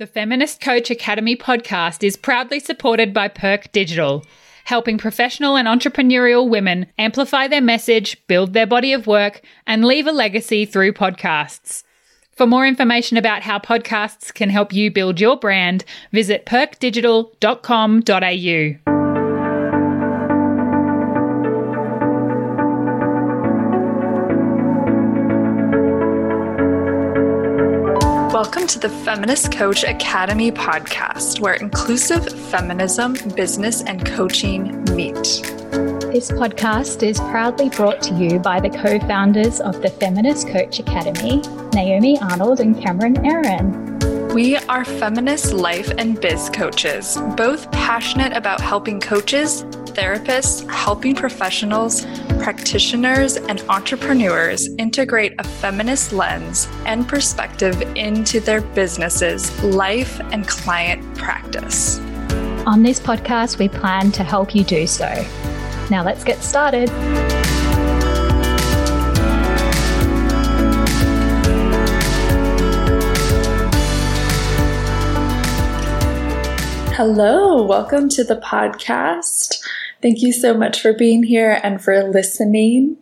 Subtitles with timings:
[0.00, 4.24] The Feminist Coach Academy podcast is proudly supported by Perk Digital,
[4.64, 10.06] helping professional and entrepreneurial women amplify their message, build their body of work, and leave
[10.06, 11.82] a legacy through podcasts.
[12.30, 18.89] For more information about how podcasts can help you build your brand, visit perkdigital.com.au.
[28.70, 35.16] to the Feminist Coach Academy podcast, where inclusive feminism, business, and coaching meet.
[36.12, 40.78] This podcast is proudly brought to you by the co founders of the Feminist Coach
[40.78, 41.42] Academy,
[41.74, 44.32] Naomi Arnold and Cameron Airen.
[44.32, 49.64] We are feminist life and biz coaches, both passionate about helping coaches,
[49.96, 52.04] therapists, helping professionals,
[52.42, 61.02] practitioners, and entrepreneurs integrate a feminist lens and perspective into their businesses, life, and client
[61.16, 61.98] practice.
[62.66, 65.08] On this podcast, we plan to help you do so.
[65.90, 66.90] Now let's get started.
[77.02, 79.58] Hello, welcome to the podcast.
[80.02, 82.98] Thank you so much for being here and for listening.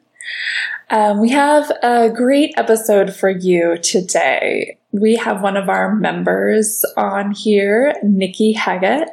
[0.89, 4.79] Um, we have a great episode for you today.
[4.93, 9.09] We have one of our members on here, Nikki Haggett,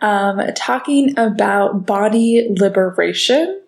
[0.00, 3.60] um, talking about body liberation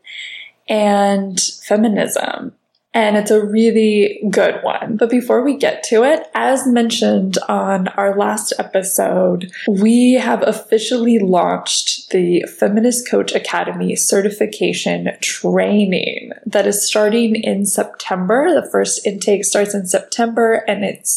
[0.66, 2.54] and feminism
[2.94, 4.96] and it's a really good one.
[4.96, 11.18] But before we get to it, as mentioned on our last episode, we have officially
[11.18, 18.54] launched the Feminist Coach Academy certification training that is starting in September.
[18.54, 21.08] The first intake starts in September and it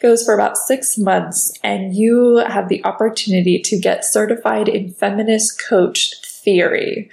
[0.00, 1.52] goes for about six months.
[1.62, 6.14] And you have the opportunity to get certified in feminist coach
[6.48, 7.10] theory.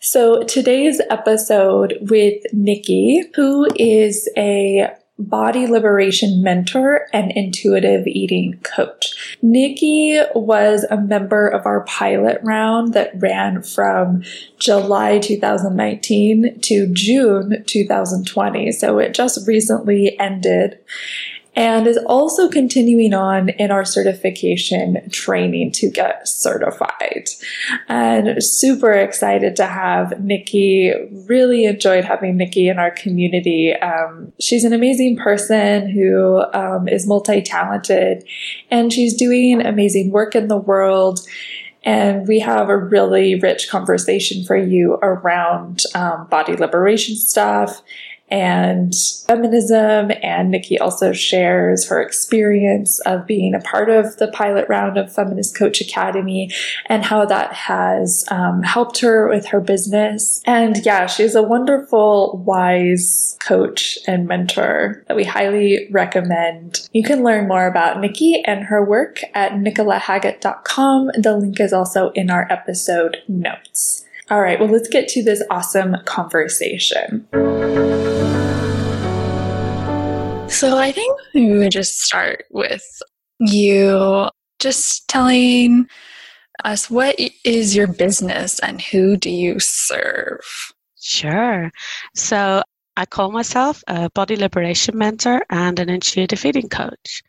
[0.00, 9.36] So today's episode with Nikki, who is a body liberation mentor and intuitive eating coach.
[9.42, 14.22] Nikki was a member of our pilot round that ran from
[14.58, 18.70] July 2019 to June 2020.
[18.72, 20.78] So it just recently ended
[21.58, 27.28] and is also continuing on in our certification training to get certified.
[27.88, 30.92] And super excited to have Nikki.
[31.26, 33.74] Really enjoyed having Nikki in our community.
[33.74, 38.24] Um, she's an amazing person who um, is multi talented
[38.70, 41.18] and she's doing amazing work in the world.
[41.82, 47.82] And we have a really rich conversation for you around um, body liberation stuff
[48.30, 48.94] and
[49.26, 50.10] feminism.
[50.22, 55.12] And Nikki also shares her experience of being a part of the pilot round of
[55.12, 56.50] Feminist Coach Academy
[56.86, 60.42] and how that has um, helped her with her business.
[60.44, 66.88] And yeah, she's a wonderful, wise coach and mentor that we highly recommend.
[66.92, 71.10] You can learn more about Nikki and her work at nicolahaggett.com.
[71.18, 74.04] The link is also in our episode notes.
[74.30, 77.26] All right, well, let's get to this awesome conversation.
[80.58, 82.82] So, I think we would just start with
[83.38, 84.28] you
[84.58, 85.86] just telling
[86.64, 87.14] us what
[87.44, 90.40] is your business and who do you serve?
[91.00, 91.70] Sure.
[92.16, 92.64] So,
[92.96, 97.22] I call myself a body liberation mentor and an intuitive eating coach.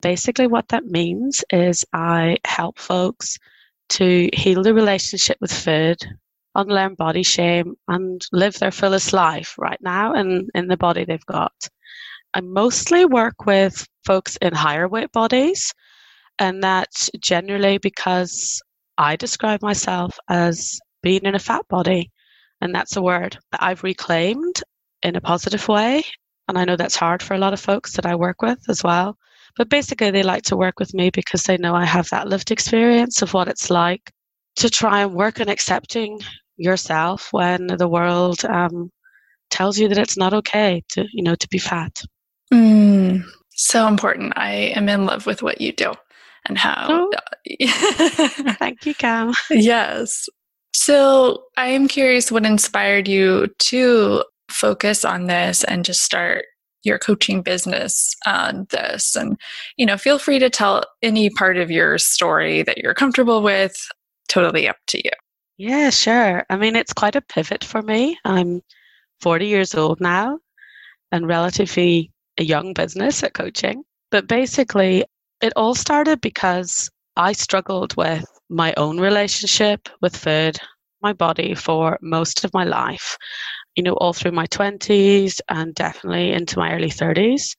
[0.00, 3.36] Basically, what that means is I help folks
[3.98, 5.96] to heal the relationship with food,
[6.54, 11.26] unlearn body shame and live their fullest life right now and in the body they've
[11.26, 11.68] got.
[12.32, 15.72] I mostly work with folks in higher weight bodies,
[16.38, 18.62] and that's generally because
[18.98, 22.10] I describe myself as being in a fat body,
[22.60, 24.62] and that's a word that I've reclaimed
[25.02, 26.04] in a positive way.
[26.46, 28.84] And I know that's hard for a lot of folks that I work with as
[28.84, 29.16] well.
[29.56, 32.52] But basically, they like to work with me because they know I have that lived
[32.52, 34.12] experience of what it's like
[34.56, 36.20] to try and work on accepting
[36.56, 38.90] yourself when the world um,
[39.50, 42.02] tells you that it's not okay to, you know, to be fat.
[42.52, 44.32] Mm, so important.
[44.36, 45.92] I am in love with what you do
[46.46, 46.86] and how.
[46.90, 47.10] Oh.
[48.58, 49.32] Thank you, Cam.
[49.50, 50.28] Yes.
[50.72, 56.44] So I am curious what inspired you to focus on this and just start
[56.82, 59.38] your coaching business on this and
[59.76, 63.74] you know feel free to tell any part of your story that you're comfortable with
[64.28, 65.10] totally up to you
[65.58, 68.62] yeah sure i mean it's quite a pivot for me i'm
[69.20, 70.38] 40 years old now
[71.12, 72.10] and relatively
[72.40, 75.04] a young business at coaching but basically
[75.40, 80.58] it all started because i struggled with my own relationship with food
[81.02, 83.16] my body for most of my life
[83.76, 87.56] you know, all through my 20s and definitely into my early 30s.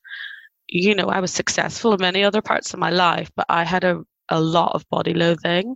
[0.67, 3.83] You know, I was successful in many other parts of my life, but I had
[3.83, 5.75] a, a lot of body loathing.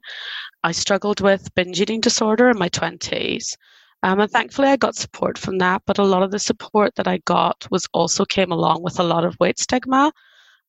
[0.64, 3.56] I struggled with binge eating disorder in my 20s.
[4.06, 5.82] Um, and thankfully, I got support from that.
[5.88, 9.04] But a lot of the support that I got was also came along with a
[9.04, 10.14] lot of weight stigma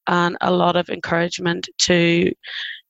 [0.06, 2.32] and a lot of encouragement to,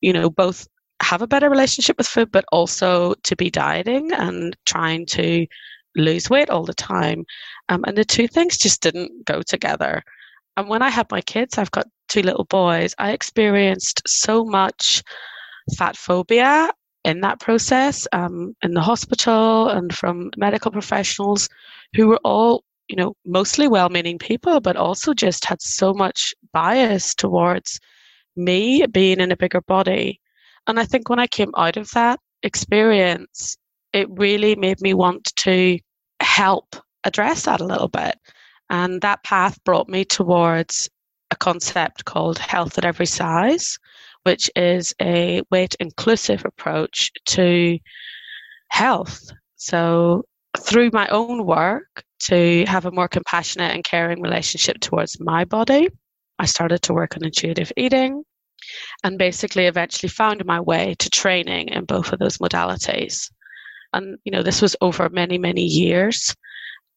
[0.00, 0.68] you know, both
[1.02, 5.48] have a better relationship with food, but also to be dieting and trying to
[5.96, 7.24] lose weight all the time.
[7.68, 10.00] Um, and the two things just didn't go together.
[10.56, 15.02] And when I had my kids, I've got two little boys, I experienced so much
[15.76, 16.70] fat phobia
[17.06, 21.48] in that process um, in the hospital and from medical professionals
[21.94, 27.14] who were all you know mostly well-meaning people but also just had so much bias
[27.14, 27.80] towards
[28.36, 30.20] me being in a bigger body
[30.66, 33.56] and i think when i came out of that experience
[33.96, 35.78] it really made me want to
[36.20, 38.18] help address that a little bit.
[38.68, 40.90] And that path brought me towards
[41.30, 43.78] a concept called health at every size,
[44.26, 47.78] which is a weight inclusive approach to
[48.70, 49.20] health.
[49.54, 50.24] So,
[50.58, 55.88] through my own work to have a more compassionate and caring relationship towards my body,
[56.40, 58.24] I started to work on intuitive eating
[59.04, 63.30] and basically eventually found my way to training in both of those modalities.
[63.92, 66.34] And, you know, this was over many, many years.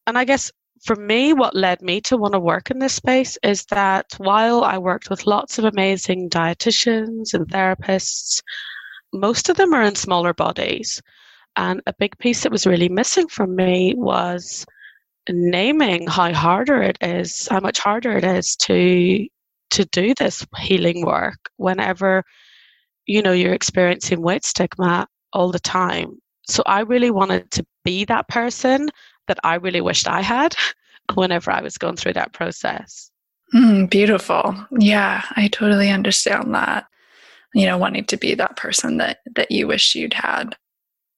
[0.08, 0.50] And I guess
[0.82, 4.64] for me, what led me to want to work in this space is that while
[4.64, 8.42] I worked with lots of amazing dietitians and therapists,
[9.12, 11.02] most of them are in smaller bodies.
[11.56, 14.64] And a big piece that was really missing from me was
[15.28, 19.26] naming how harder it is, how much harder it is to
[19.70, 22.24] to do this healing work whenever
[23.06, 28.04] you know you're experiencing weight stigma all the time so I really wanted to be
[28.06, 28.88] that person
[29.30, 30.56] that I really wished I had
[31.14, 33.10] whenever I was going through that process.
[33.54, 34.54] Mm, beautiful.
[34.78, 36.86] Yeah, I totally understand that.
[37.54, 40.56] You know, wanting to be that person that that you wish you'd had.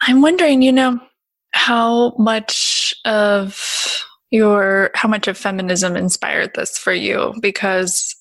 [0.03, 1.01] I'm wondering, you know,
[1.53, 8.15] how much of your how much of feminism inspired this for you because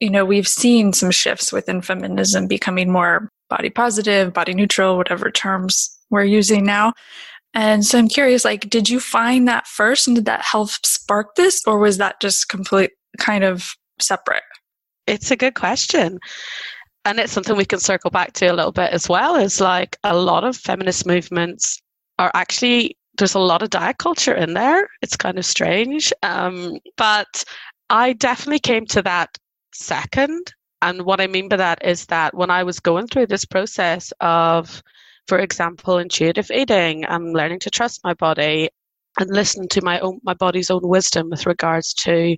[0.00, 5.30] you know, we've seen some shifts within feminism becoming more body positive, body neutral, whatever
[5.30, 6.92] terms we're using now.
[7.58, 11.34] And so I'm curious, like, did you find that first and did that help spark
[11.34, 14.44] this or was that just complete kind of separate?
[15.08, 16.20] It's a good question.
[17.04, 19.96] And it's something we can circle back to a little bit as well is like
[20.04, 21.82] a lot of feminist movements
[22.20, 24.88] are actually there's a lot of diet culture in there.
[25.02, 26.12] It's kind of strange.
[26.22, 27.42] Um, but
[27.90, 29.36] I definitely came to that
[29.74, 30.54] second.
[30.80, 34.12] And what I mean by that is that when I was going through this process
[34.20, 34.80] of
[35.28, 37.04] for example, intuitive eating.
[37.06, 38.70] I'm learning to trust my body
[39.20, 42.36] and listen to my own my body's own wisdom with regards to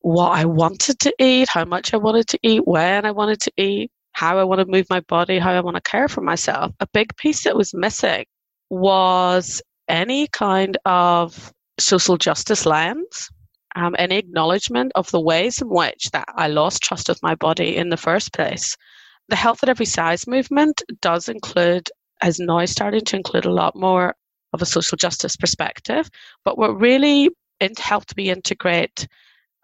[0.00, 3.52] what I wanted to eat, how much I wanted to eat, when I wanted to
[3.56, 6.72] eat, how I want to move my body, how I want to care for myself.
[6.80, 8.24] A big piece that was missing
[8.70, 13.28] was any kind of social justice lens,
[13.74, 17.76] um, any acknowledgement of the ways in which that I lost trust with my body
[17.76, 18.76] in the first place
[19.28, 21.88] the health at every size movement does include,
[22.24, 24.14] is now starting to include a lot more
[24.52, 26.08] of a social justice perspective.
[26.44, 27.30] But what really
[27.78, 29.06] helped me integrate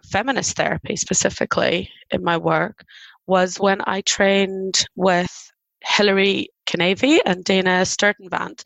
[0.05, 2.85] feminist therapy specifically in my work
[3.27, 5.51] was when I trained with
[5.83, 8.65] Hilary Kinavey and Dana Sturtevant,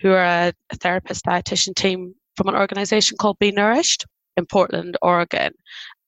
[0.00, 4.96] who are a, a therapist dietitian team from an organization called Be Nourished in Portland,
[5.02, 5.52] Oregon.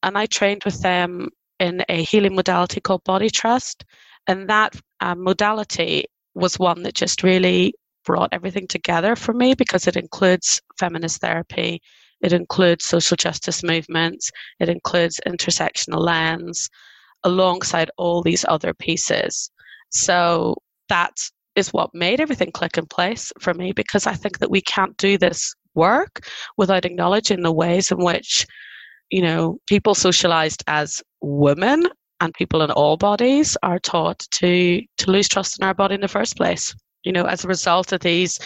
[0.03, 1.29] And I trained with them
[1.61, 3.85] in a healing modality called Body Trust.
[4.27, 7.75] And that um, modality was one that just really
[8.05, 11.81] brought everything together for me because it includes feminist therapy,
[12.21, 16.69] it includes social justice movements, it includes intersectional lens,
[17.25, 19.51] alongside all these other pieces.
[19.91, 20.57] So
[20.89, 21.13] that
[21.55, 24.97] is what made everything click in place for me because I think that we can't
[24.97, 26.21] do this work
[26.57, 28.47] without acknowledging the ways in which,
[29.11, 31.87] you know, people socialized as women
[32.23, 36.01] and people in all bodies are taught to to lose trust in our body in
[36.01, 36.75] the first place.
[37.05, 38.39] You know, as a result of these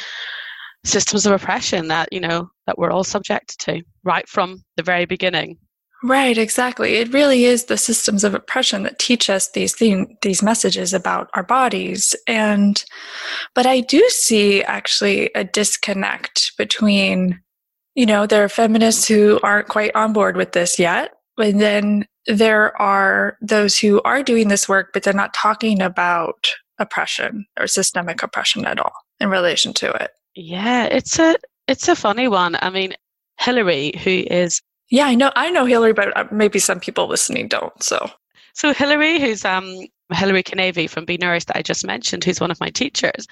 [0.85, 5.05] systems of oppression that, you know, that we're all subjected to right from the very
[5.05, 5.59] beginning.
[6.03, 6.95] Right, exactly.
[6.95, 9.75] It really is the systems of oppression that teach us these
[10.23, 12.83] these messages about our bodies and
[13.55, 17.41] but I do see actually a disconnect between
[17.95, 21.13] you know, there are feminists who aren't quite on board with this yet.
[21.39, 26.49] And then there are those who are doing this work, but they're not talking about
[26.79, 30.11] oppression or systemic oppression at all in relation to it.
[30.35, 31.37] Yeah, it's a
[31.69, 32.57] it's a funny one.
[32.61, 32.95] I mean,
[33.39, 37.49] Hilary, who is yeah, I know I know Hilary, but uh, maybe some people listening
[37.49, 37.83] don't.
[37.83, 38.11] So
[38.55, 42.51] so Hilary, who's um Hilary Kinavey from Be Nourished that I just mentioned, who's one
[42.51, 43.27] of my teachers,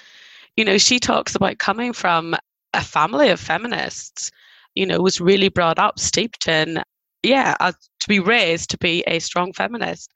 [0.57, 2.35] you know, she talks about coming from
[2.73, 4.31] a family of feminists,
[4.73, 6.83] you know, was really brought up, steeped in,
[7.25, 10.11] yeah, uh, to be raised to be a strong feminist.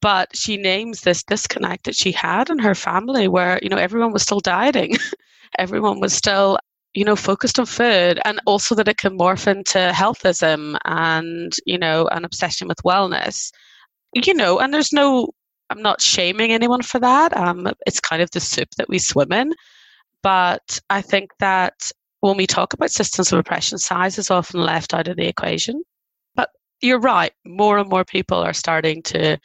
[0.00, 4.12] But she names this disconnect that she had in her family where, you know, everyone
[4.12, 4.96] was still dieting.
[5.58, 6.58] everyone was still
[6.94, 11.78] you know, focused on food and also that it can morph into healthism and, you
[11.78, 13.52] know, an obsession with wellness.
[14.14, 15.28] You know, and there's no,
[15.70, 17.36] I'm not shaming anyone for that.
[17.36, 19.52] Um, it's kind of the soup that we swim in.
[20.22, 24.94] But I think that when we talk about systems of oppression, size is often left
[24.94, 25.82] out of the equation.
[26.80, 29.38] You're right, more and more people are starting to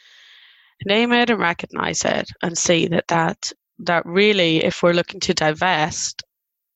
[0.86, 5.34] name it and recognize it and see that that that really if we're looking to
[5.34, 6.24] divest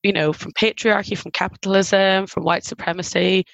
[0.03, 3.45] you know, from patriarchy, from capitalism, from white supremacy,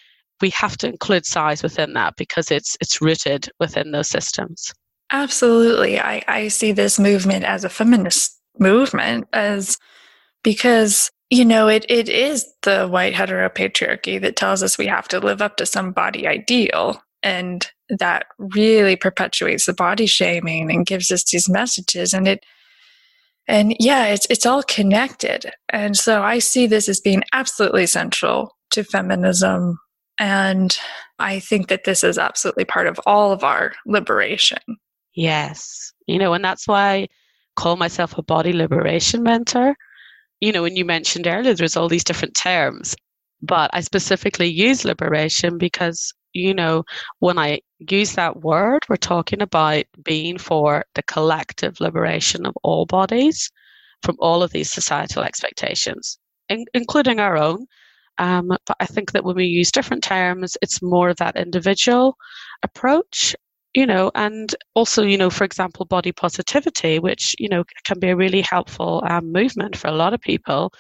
[0.42, 4.74] we have to include size within that because it's it's rooted within those systems.
[5.12, 6.00] Absolutely.
[6.00, 9.78] I, I see this movement as a feminist movement as
[10.44, 15.20] because you know it, it is the white heteropatriarchy that tells us we have to
[15.20, 21.12] live up to some body ideal and that really perpetuates the body shaming and gives
[21.12, 22.44] us these messages and it
[23.48, 25.52] and yeah, it's it's all connected.
[25.70, 29.80] And so I see this as being absolutely central to feminism.
[30.20, 30.78] And
[31.20, 34.60] I think that this is absolutely part of all of our liberation.
[35.16, 35.92] Yes.
[36.08, 37.08] You know, and that's why I
[37.56, 39.76] call myself a body liberation mentor.
[40.44, 42.96] You know, when you mentioned earlier, there's all these different terms,
[43.42, 46.84] but I specifically use liberation because you know,
[47.20, 52.86] when I use that word, we're talking about being for the collective liberation of all
[52.86, 53.50] bodies
[54.02, 56.18] from all of these societal expectations,
[56.50, 57.66] in- including our own.
[58.18, 62.18] Um, but I think that when we use different terms, it's more of that individual
[62.64, 63.36] approach,
[63.74, 68.10] you know, and also, you know, for example, body positivity, which, you know, can be
[68.10, 70.72] a really helpful um, movement for a lot of people.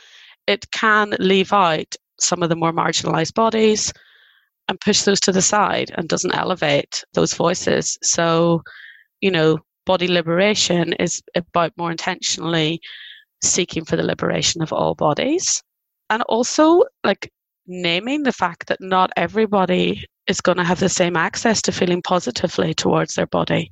[0.47, 3.91] It can leave out some of the more marginalized bodies,
[4.69, 7.97] and push those to the side and doesn't elevate those voices.
[8.01, 8.61] So,
[9.21, 12.79] you know, body liberation is about more intentionally
[13.43, 15.61] seeking for the liberation of all bodies.
[16.09, 17.31] And also, like,
[17.67, 22.01] naming the fact that not everybody is going to have the same access to feeling
[22.01, 23.71] positively towards their body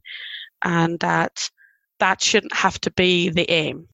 [0.64, 1.50] and that
[2.00, 3.88] that shouldn't have to be the aim.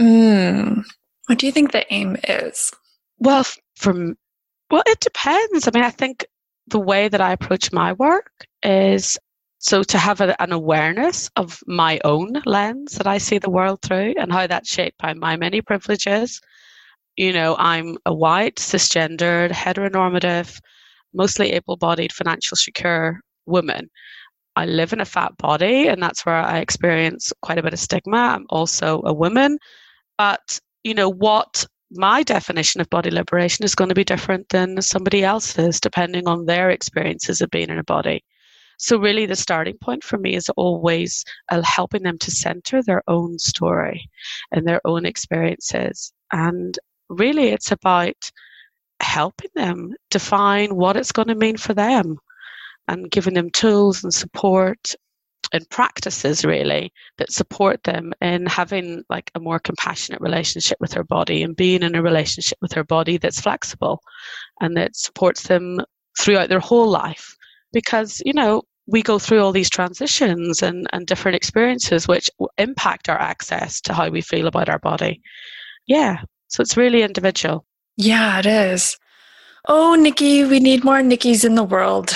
[0.00, 0.84] Mm.
[1.26, 2.72] What do you think the aim is?
[3.18, 3.44] Well,
[3.76, 4.16] from
[4.70, 5.66] well, it depends.
[5.66, 6.26] I mean, I think
[6.66, 8.30] the way that I approach my work
[8.62, 9.18] is
[9.58, 13.80] so to have a, an awareness of my own lens that I see the world
[13.82, 16.40] through and how that's shaped by my many privileges.
[17.16, 20.60] You know, I'm a white, cisgendered, heteronormative,
[21.14, 23.90] mostly able bodied, financial secure woman.
[24.56, 27.78] I live in a fat body, and that's where I experience quite a bit of
[27.78, 28.16] stigma.
[28.16, 29.58] I'm also a woman.
[30.16, 34.82] But, you know, what my definition of body liberation is going to be different than
[34.82, 38.24] somebody else's, depending on their experiences of being in a body.
[38.78, 43.02] So, really, the starting point for me is always uh, helping them to center their
[43.08, 44.08] own story
[44.52, 46.12] and their own experiences.
[46.32, 48.30] And really, it's about
[49.00, 52.18] helping them define what it's going to mean for them
[52.88, 54.94] and giving them tools and support
[55.52, 61.04] and practices really that support them in having like a more compassionate relationship with their
[61.04, 64.00] body and being in a relationship with their body that's flexible
[64.60, 65.80] and that supports them
[66.18, 67.34] throughout their whole life.
[67.72, 73.08] Because you know we go through all these transitions and, and different experiences which impact
[73.08, 75.20] our access to how we feel about our body.
[75.86, 77.64] Yeah so it's really individual
[77.98, 78.96] yeah it is
[79.70, 82.08] Oh, Nikki, we need more Nikki's in the world.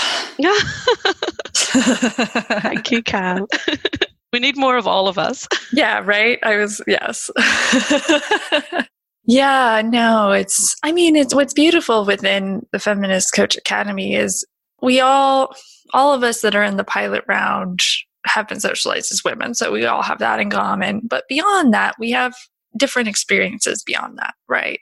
[1.54, 3.46] Thank you, Cam.
[4.32, 5.46] we need more of all of us.
[5.70, 6.38] Yeah, right?
[6.42, 7.30] I was, yes.
[9.26, 14.46] yeah, no, it's, I mean, it's what's beautiful within the Feminist Coach Academy is
[14.80, 15.54] we all,
[15.92, 17.82] all of us that are in the pilot round
[18.24, 19.54] have been socialized as women.
[19.54, 21.02] So we all have that in common.
[21.04, 22.32] But beyond that, we have
[22.78, 24.80] different experiences beyond that, right?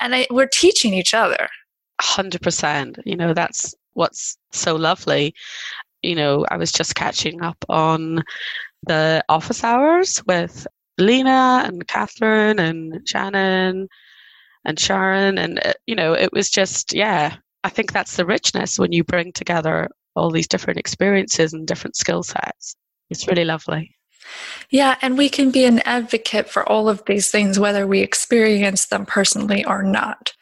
[0.00, 1.48] And I, we're teaching each other.
[2.00, 2.98] 100%.
[3.04, 5.34] You know, that's what's so lovely.
[6.02, 8.22] You know, I was just catching up on
[8.86, 10.66] the office hours with
[10.98, 13.88] Lena and Catherine and Shannon
[14.64, 15.38] and Sharon.
[15.38, 19.04] And, uh, you know, it was just, yeah, I think that's the richness when you
[19.04, 22.74] bring together all these different experiences and different skill sets.
[23.10, 23.94] It's really lovely.
[24.70, 28.86] Yeah, and we can be an advocate for all of these things, whether we experience
[28.86, 30.32] them personally or not.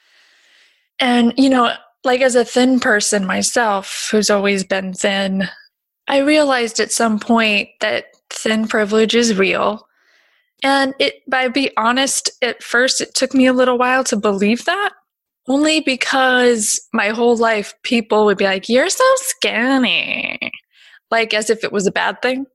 [1.01, 1.73] And, you know,
[2.05, 5.49] like as a thin person myself, who's always been thin,
[6.09, 9.87] I realized at some point that thin privilege is real.
[10.63, 14.65] And it, by be honest, at first it took me a little while to believe
[14.65, 14.91] that,
[15.47, 20.39] only because my whole life people would be like, You're so skinny,
[21.11, 22.47] like as if it was a bad thing.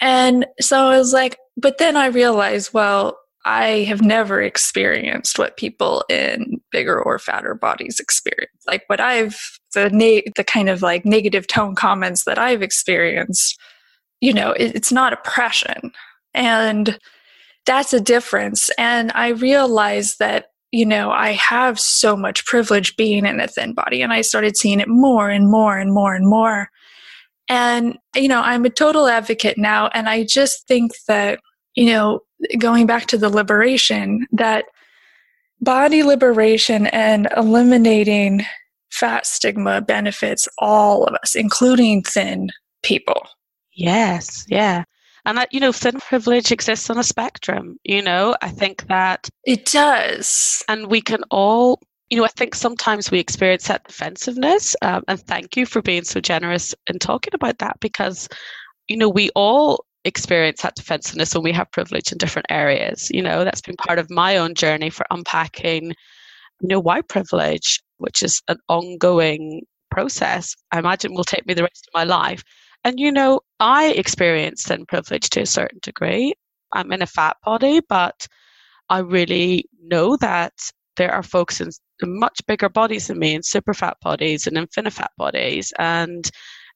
[0.00, 5.56] And so I was like, but then I realized, well, I have never experienced what
[5.56, 8.50] people in bigger or fatter bodies experience.
[8.66, 9.38] Like what I've
[9.74, 13.58] the na- the kind of like negative tone comments that I've experienced,
[14.20, 15.92] you know, it, it's not oppression.
[16.32, 16.98] And
[17.66, 18.70] that's a difference.
[18.78, 23.74] And I realized that, you know, I have so much privilege being in a thin
[23.74, 24.00] body.
[24.02, 26.70] And I started seeing it more and more and more and more.
[27.48, 29.88] And, you know, I'm a total advocate now.
[29.88, 31.40] And I just think that,
[31.74, 32.20] you know,
[32.58, 34.64] going back to the liberation, that
[35.60, 38.44] body liberation and eliminating
[38.90, 42.50] fat stigma benefits all of us, including thin
[42.82, 43.26] people.
[43.74, 44.84] Yes, yeah.
[45.24, 49.28] And that, you know, thin privilege exists on a spectrum, you know, I think that
[49.44, 50.62] it does.
[50.68, 51.80] And we can all
[52.14, 54.76] you know, I think sometimes we experience that defensiveness.
[54.82, 58.28] Um, and thank you for being so generous in talking about that because,
[58.86, 63.10] you know, we all experience that defensiveness when we have privilege in different areas.
[63.10, 65.86] You know, that's been part of my own journey for unpacking,
[66.60, 70.54] you know, white privilege, which is an ongoing process.
[70.70, 72.44] I imagine will take me the rest of my life.
[72.84, 76.34] And, you know, I experience thin privilege to a certain degree.
[76.74, 78.28] I'm in a fat body, but
[78.88, 80.52] I really know that
[80.96, 81.70] there are folks in
[82.02, 86.30] much bigger bodies than me, and super fat bodies and infinifat bodies, and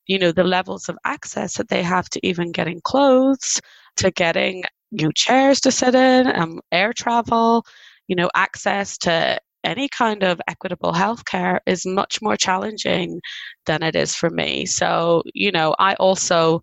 [0.07, 3.61] you know the levels of access that they have to even getting clothes,
[3.97, 7.65] to getting new chairs to sit in, um, air travel,
[8.09, 13.21] you know, access to any kind of equitable healthcare is much more challenging
[13.67, 14.65] than it is for me.
[14.67, 16.61] So, you know, I also,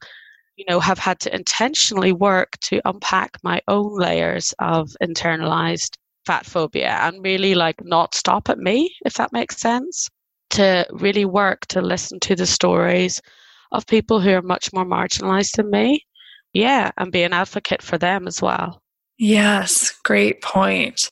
[0.56, 6.46] you know, have had to intentionally work to unpack my own layers of internalized fat
[6.46, 10.10] phobia and really like not stop at me, if that makes sense.
[10.52, 13.22] To really work to listen to the stories
[13.72, 16.06] of people who are much more marginalized than me.
[16.54, 18.82] Yeah, and be an advocate for them as well.
[19.18, 21.10] Yes, great point.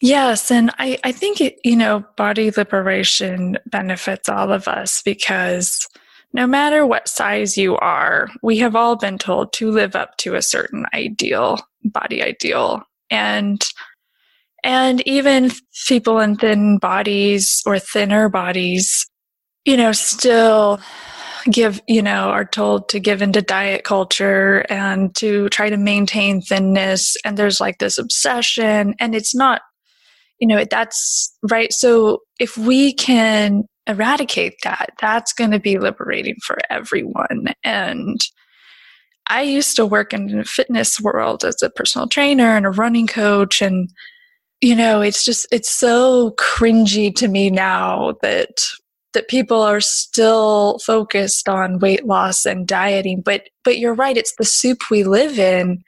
[0.00, 5.86] Yes, and I, I think, it, you know, body liberation benefits all of us because
[6.32, 10.34] no matter what size you are, we have all been told to live up to
[10.34, 12.82] a certain ideal, body ideal.
[13.10, 13.64] And
[14.64, 15.50] and even
[15.86, 19.06] people in thin bodies or thinner bodies,
[19.64, 20.80] you know, still
[21.50, 26.40] give, you know, are told to give into diet culture and to try to maintain
[26.40, 27.14] thinness.
[27.24, 29.60] And there's like this obsession, and it's not,
[30.40, 31.72] you know, that's right.
[31.72, 37.48] So if we can eradicate that, that's going to be liberating for everyone.
[37.62, 38.18] And
[39.28, 43.06] I used to work in the fitness world as a personal trainer and a running
[43.06, 43.90] coach and
[44.64, 48.64] you know it's just it's so cringy to me now that
[49.12, 54.34] that people are still focused on weight loss and dieting but but you're right it's
[54.38, 55.84] the soup we live in.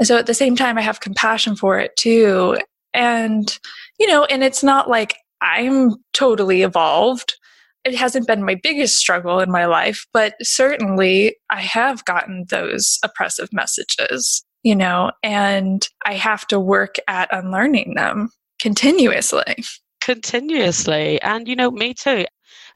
[0.00, 2.58] And so at the same time i have compassion for it too.
[2.92, 3.56] And
[4.00, 7.36] you know and it's not like i'm totally evolved.
[7.84, 12.98] It hasn't been my biggest struggle in my life but certainly i have gotten those
[13.04, 18.28] oppressive messages you know, and I have to work at unlearning them
[18.60, 19.64] continuously.
[20.02, 21.18] Continuously.
[21.22, 22.26] And, you know, me too.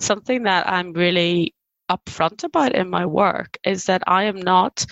[0.00, 1.54] Something that I'm really
[1.90, 4.86] upfront about in my work is that I am not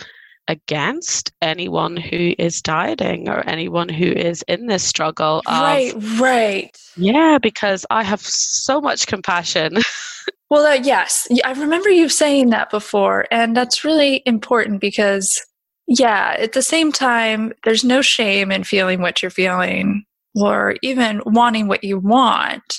[0.46, 5.40] against anyone who is dieting or anyone who is in this struggle.
[5.46, 6.78] Of, right, right.
[6.98, 9.78] Yeah, because I have so much compassion.
[10.50, 15.40] well, uh, yes, I remember you saying that before, and that's really important because,
[15.90, 20.04] yeah, at the same time, there's no shame in feeling what you're feeling
[20.36, 22.78] or even wanting what you want.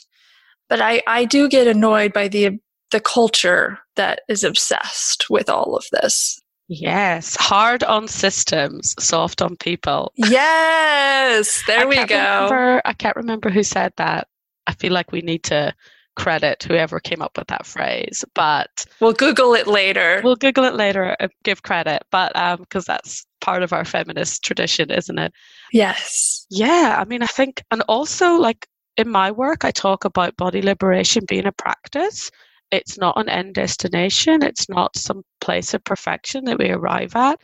[0.69, 2.57] But I, I do get annoyed by the
[2.91, 6.41] the culture that is obsessed with all of this.
[6.69, 10.13] Yes, hard on systems, soft on people.
[10.15, 12.15] Yes, there we go.
[12.15, 14.27] Remember, I can't remember who said that.
[14.67, 15.73] I feel like we need to
[16.21, 20.21] credit whoever came up with that phrase, but we'll Google it later.
[20.23, 24.43] We'll Google it later and give credit, but because um, that's part of our feminist
[24.43, 25.33] tradition, isn't it?
[25.71, 26.45] Yes.
[26.49, 30.61] Yeah, I mean, I think, and also like in my work, I talk about body
[30.61, 32.29] liberation being a practice
[32.71, 37.39] it's not an end destination, it's not some place of perfection that we arrive at.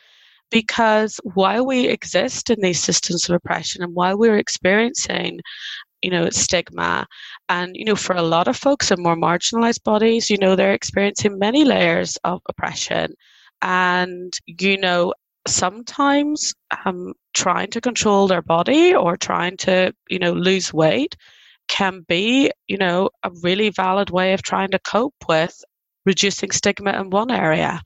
[0.49, 5.41] Because while we exist in these systems of oppression and while we're experiencing
[6.01, 7.05] you know stigma
[7.49, 10.73] and you know for a lot of folks in more marginalized bodies you know they're
[10.73, 13.13] experiencing many layers of oppression
[13.61, 15.13] and you know
[15.47, 16.53] sometimes
[16.85, 21.15] um, trying to control their body or trying to you know lose weight
[21.67, 25.63] can be, you know, a really valid way of trying to cope with
[26.05, 27.81] reducing stigma in one area,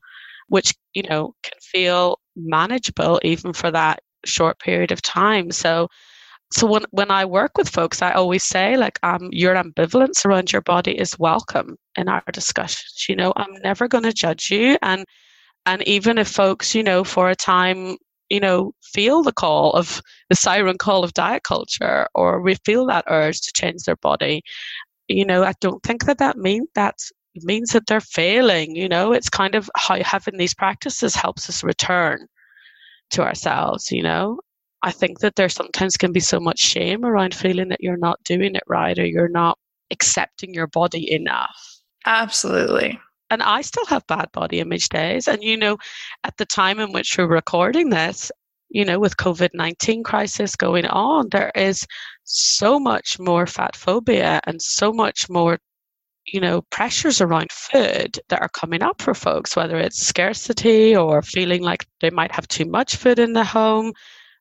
[0.48, 5.50] which, you know, can feel manageable even for that short period of time.
[5.50, 5.88] So
[6.52, 10.52] so when when I work with folks, I always say like um your ambivalence around
[10.52, 13.06] your body is welcome in our discussions.
[13.08, 15.04] You know, I'm never gonna judge you and
[15.66, 17.96] and even if folks, you know, for a time
[18.30, 22.86] you know, feel the call of the siren call of diet culture or we feel
[22.86, 24.42] that urge to change their body,
[25.08, 26.96] you know, I don't think that that means that
[27.36, 28.76] means that they're failing.
[28.76, 32.26] You know, it's kind of how having these practices helps us return
[33.10, 33.90] to ourselves.
[33.92, 34.40] You know,
[34.82, 38.22] I think that there sometimes can be so much shame around feeling that you're not
[38.24, 39.58] doing it right or you're not
[39.90, 41.56] accepting your body enough.
[42.04, 42.98] Absolutely
[43.32, 45.26] and I still have bad body image days.
[45.26, 45.78] And, you know,
[46.22, 48.30] at the time in which we're recording this,
[48.68, 51.86] you know, with COVID 19 crisis going on, there is
[52.24, 55.58] so much more fat phobia and so much more,
[56.26, 61.22] you know, pressures around food that are coming up for folks, whether it's scarcity or
[61.22, 63.94] feeling like they might have too much food in the home,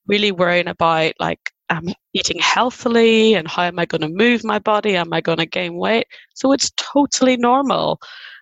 [0.08, 4.60] really worrying about like, I'm eating healthily and how am I going to move my
[4.60, 4.98] body?
[4.98, 6.06] Am I going to gain weight?
[6.34, 8.00] So it's totally normal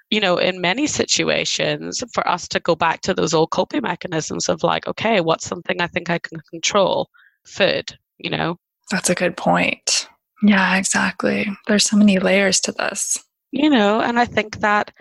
[0.10, 4.50] you know, in many situations, for us to go back to those old coping mechanisms
[4.50, 7.10] of like, okay, what's something I think I can control?
[7.46, 8.58] Food, you know?
[8.92, 10.08] That's a good point.
[10.42, 11.48] Yeah, exactly.
[11.68, 13.24] There's so many layers to this.
[13.52, 14.92] You know, and I think that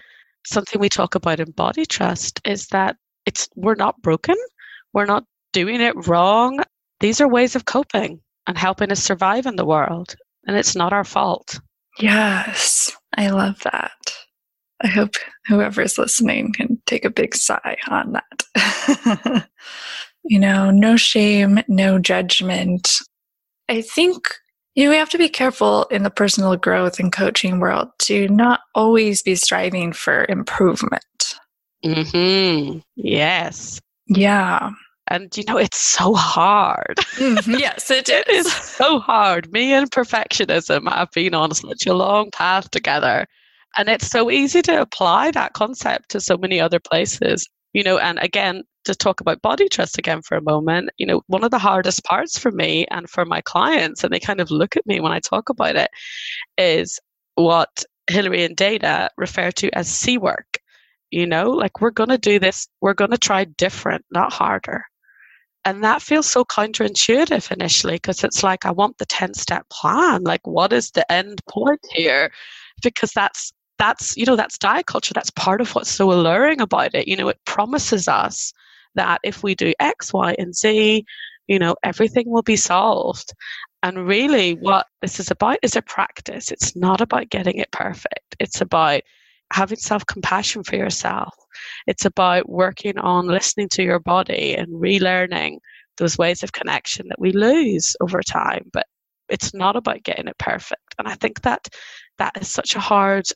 [0.47, 4.37] something we talk about in body trust is that it's we're not broken,
[4.93, 6.61] we're not doing it wrong.
[7.01, 10.15] These are ways of coping and helping us survive in the world,
[10.47, 11.61] and it's not our fault.
[11.99, 13.93] Yes, I love that.
[14.83, 15.15] I hope
[15.47, 19.49] whoever's listening can take a big sigh on that.
[20.25, 22.89] you know, no shame, no judgment.
[23.69, 24.29] I think
[24.75, 28.29] you know, we have to be careful in the personal growth and coaching world to
[28.29, 31.03] not always be striving for improvement.
[31.85, 32.83] Mhm.
[32.95, 33.81] Yes.
[34.07, 34.71] Yeah.
[35.09, 36.97] And you know, it's so hard.
[37.17, 37.55] Mm-hmm.
[37.59, 38.15] Yes, it is.
[38.19, 39.51] it is so hard.
[39.53, 43.27] Me and perfectionism have been on such a long path together.
[43.77, 47.49] And it's so easy to apply that concept to so many other places.
[47.73, 51.23] You know, and again, to talk about body trust again for a moment, you know,
[51.27, 54.51] one of the hardest parts for me and for my clients, and they kind of
[54.51, 55.91] look at me when I talk about it,
[56.57, 56.99] is
[57.35, 60.59] what Hilary and Dana refer to as C work.
[61.11, 64.85] You know, like we're going to do this, we're going to try different, not harder.
[65.65, 70.23] And that feels so counterintuitive initially because it's like, I want the 10 step plan.
[70.25, 72.31] Like, what is the end point here?
[72.83, 76.95] Because that's that's you know that's diet culture that's part of what's so alluring about
[76.95, 78.53] it you know it promises us
[78.95, 81.05] that if we do x y and z
[81.47, 83.33] you know everything will be solved
[83.83, 88.37] and really what this is about is a practice it's not about getting it perfect
[88.41, 89.01] it's about
[89.53, 91.35] having self-compassion for yourself
[91.87, 95.59] it's about working on listening to your body and relearning
[95.97, 98.87] those ways of connection that we lose over time but
[99.29, 101.67] it's not about getting it perfect and i think that
[102.19, 103.27] that is such a hard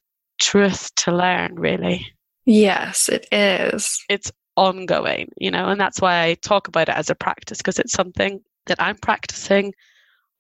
[0.43, 2.07] truth to learn, really.
[2.45, 3.99] Yes, it is.
[4.09, 7.79] It's ongoing, you know, and that's why I talk about it as a practice because
[7.79, 9.73] it's something that I'm practicing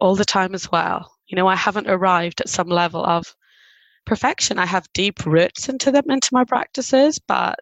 [0.00, 1.10] all the time as well.
[1.28, 3.34] You know, I haven't arrived at some level of
[4.04, 4.58] perfection.
[4.58, 7.58] I have deep roots into them, into my practices, but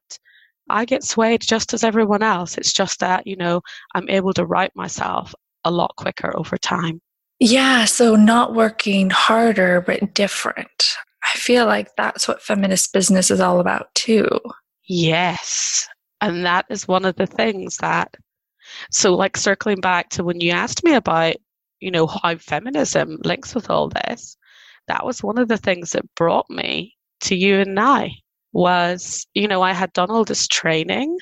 [0.68, 2.57] I get swayed just as everyone else.
[2.57, 3.61] It's just that, you know,
[3.94, 7.00] I'm able to write myself a lot quicker over time.
[7.38, 10.96] Yeah, so not working harder, but different.
[11.24, 14.29] I feel like that's what feminist business is all about too.
[14.85, 15.88] Yes.
[16.20, 18.14] And that is one of the things that,
[18.90, 21.37] so like circling back to when you asked me about,
[21.81, 24.37] you know, how feminism links with all this,
[24.88, 28.12] that was one of the things that brought me to you and I
[28.52, 31.18] was, you know, I had done all this training,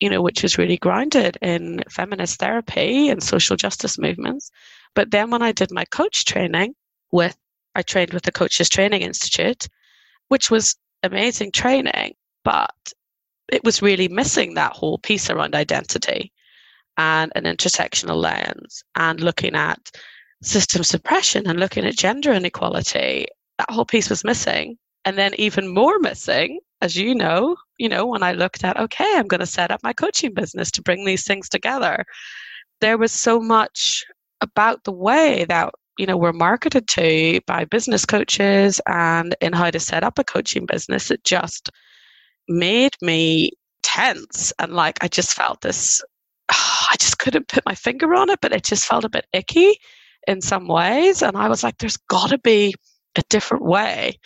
[0.00, 4.50] you know, which was really grounded in feminist therapy and social justice movements.
[4.94, 6.74] But then when I did my coach training
[7.12, 7.36] with,
[7.74, 9.66] I trained with the Coaches Training Institute,
[10.28, 12.74] which was amazing training, but
[13.52, 16.32] it was really missing that whole piece around identity
[16.96, 19.90] and an intersectional lens and looking at
[20.46, 23.26] system suppression and looking at gender inequality.
[23.58, 24.78] That whole piece was missing.
[25.04, 29.12] And then even more missing, as you know, you know, when I looked at, okay,
[29.16, 32.04] I'm going to set up my coaching business to bring these things together,
[32.80, 34.04] there was so much
[34.40, 39.70] about the way that you know we're marketed to by business coaches and in how
[39.70, 41.70] to set up a coaching business it just
[42.48, 43.50] made me
[43.82, 46.02] tense and like i just felt this
[46.50, 49.26] oh, i just couldn't put my finger on it but it just felt a bit
[49.32, 49.78] icky
[50.26, 52.74] in some ways and i was like there's got to be
[53.16, 54.18] a different way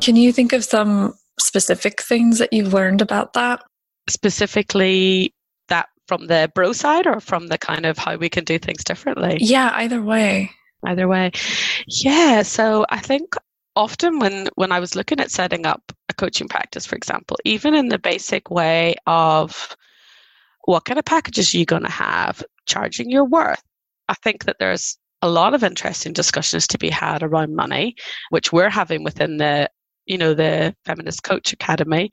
[0.01, 3.63] Can you think of some specific things that you've learned about that?
[4.09, 5.35] Specifically,
[5.69, 8.83] that from the bro side or from the kind of how we can do things
[8.85, 9.39] differently?
[9.41, 10.51] Yeah, either way.
[10.85, 11.33] Either way.
[11.87, 13.35] Yeah, so I think
[13.79, 17.75] often when when I was looking at setting up a coaching practice, for example, even
[17.75, 19.77] in the basic way of
[20.65, 23.63] what kind of packages are you going to have, charging your worth,
[24.09, 27.95] I think that there's a lot of interesting discussions to be had around money,
[28.31, 29.71] which we're having within the
[30.07, 32.11] you know the Feminist Coach Academy.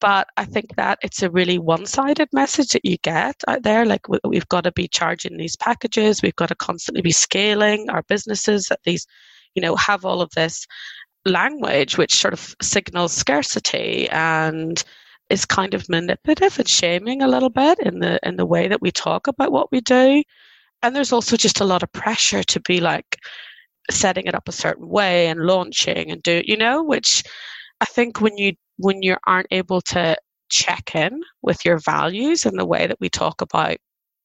[0.00, 3.84] But I think that it's a really one sided message that you get out there.
[3.84, 8.02] Like, we've got to be charging these packages, we've got to constantly be scaling our
[8.04, 9.06] businesses at these,
[9.54, 10.66] you know, have all of this
[11.24, 14.84] language which sort of signals scarcity and
[15.30, 18.82] is kind of manipulative and shaming a little bit in the in the way that
[18.82, 20.22] we talk about what we do.
[20.82, 23.16] And there's also just a lot of pressure to be like
[23.90, 27.22] setting it up a certain way and launching and do you know which
[27.80, 30.16] i think when you when you aren't able to
[30.48, 33.76] check in with your values and the way that we talk about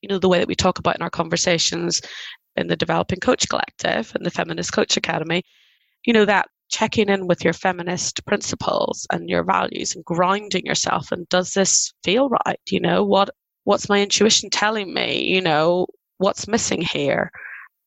[0.01, 2.01] you know the way that we talk about in our conversations
[2.55, 5.41] in the developing coach collective and the feminist coach academy
[6.05, 11.11] you know that checking in with your feminist principles and your values and grounding yourself
[11.11, 12.59] and does this feel right?
[12.69, 13.29] You know what
[13.63, 15.23] what's my intuition telling me?
[15.23, 17.31] You know what's missing here?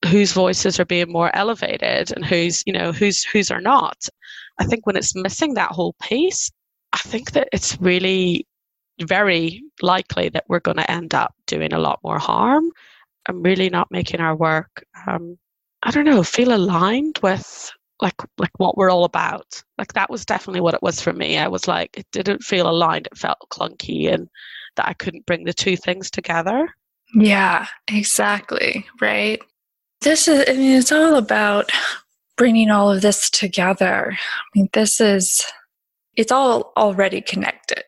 [0.07, 3.99] Whose voices are being more elevated and who's you know who's whose are not?
[4.59, 6.51] I think when it's missing that whole piece
[6.93, 8.47] i think that it's really
[9.03, 12.71] very likely that we're going to end up doing a lot more harm
[13.29, 15.39] and really not making our work um,
[15.83, 17.71] i don't know feel aligned with
[18.03, 19.63] like like what we're all about.
[19.79, 21.39] Like that was definitely what it was for me.
[21.39, 23.09] I was like it didn't feel aligned.
[23.11, 24.29] It felt clunky and
[24.77, 26.69] that I couldn't bring the two things together.
[27.15, 28.87] Yeah, exactly.
[29.01, 29.41] Right.
[30.01, 31.71] This is I mean it's all about
[32.37, 34.13] bringing all of this together.
[34.13, 35.45] I mean this is
[36.17, 37.85] it's all already connected.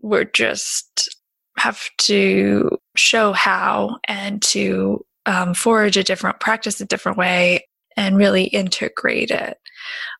[0.00, 1.14] we're just
[1.58, 8.16] have to show how and to um, forge a different practice a different way and
[8.16, 9.58] really integrate it.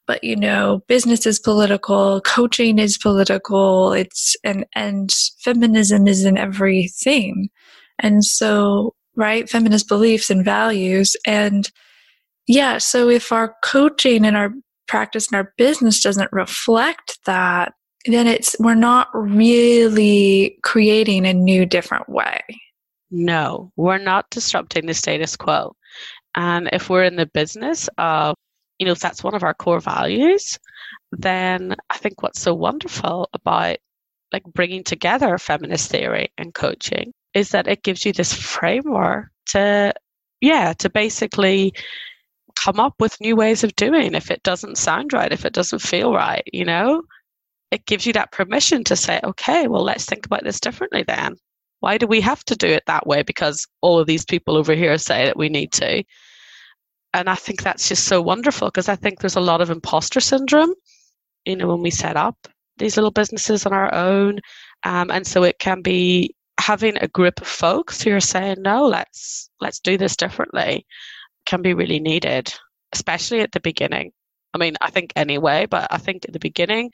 [0.07, 6.39] But you know business is political coaching is political it's and and feminism is in
[6.39, 7.49] everything.
[7.99, 11.71] And so right feminist beliefs and values and
[12.47, 14.51] yeah so if our coaching and our
[14.87, 17.73] practice and our business doesn't reflect that
[18.07, 22.41] then it's we're not really creating a new different way.
[23.11, 25.75] No we're not disrupting the status quo
[26.37, 28.37] and if we're in the business of
[28.79, 30.59] you know if that's one of our core values
[31.13, 33.77] then i think what's so wonderful about
[34.33, 39.93] like bringing together feminist theory and coaching is that it gives you this framework to
[40.41, 41.73] yeah to basically
[42.55, 45.81] come up with new ways of doing if it doesn't sound right if it doesn't
[45.81, 47.03] feel right you know?
[47.73, 51.35] It gives you that permission to say okay well let's think about this differently then.
[51.81, 54.75] Why do we have to do it that way because all of these people over
[54.75, 56.03] here say that we need to
[57.17, 60.21] and i think that's just so wonderful because i think there's a lot of imposter
[60.21, 60.73] syndrome
[61.45, 62.37] you know when we set up
[62.79, 64.39] these little businesses on our own
[64.85, 68.85] um, and so it can be having a group of folks who are saying no
[68.87, 70.87] let's let's do this differently
[71.47, 72.53] can be really needed,
[72.93, 74.13] especially at the beginning.
[74.53, 76.91] I mean, I think anyway, but I think at the beginning,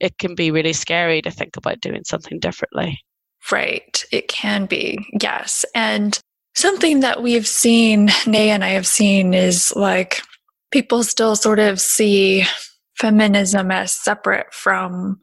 [0.00, 2.98] it can be really scary to think about doing something differently.
[3.52, 4.04] Right.
[4.10, 4.98] It can be.
[5.20, 5.64] Yes.
[5.74, 6.18] And
[6.60, 10.22] something that we've seen, Nay and I have seen, is like
[10.70, 12.44] people still sort of see
[12.96, 15.20] feminism as separate from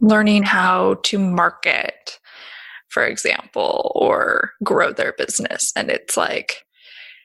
[0.00, 2.18] learning how to market,
[2.88, 5.72] for example, or grow their business.
[5.76, 6.64] And it's like,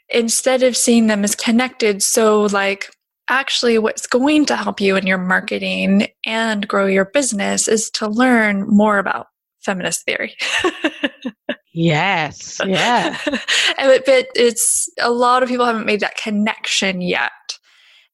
[0.10, 2.04] instead of seeing them as connected.
[2.04, 2.92] So, like,
[3.30, 8.08] actually, what's going to help you in your marketing and grow your business is to
[8.08, 9.28] learn more about
[9.64, 10.36] feminist theory.
[11.76, 13.18] yes, yeah.
[13.26, 17.32] but it's a lot of people haven't made that connection yet.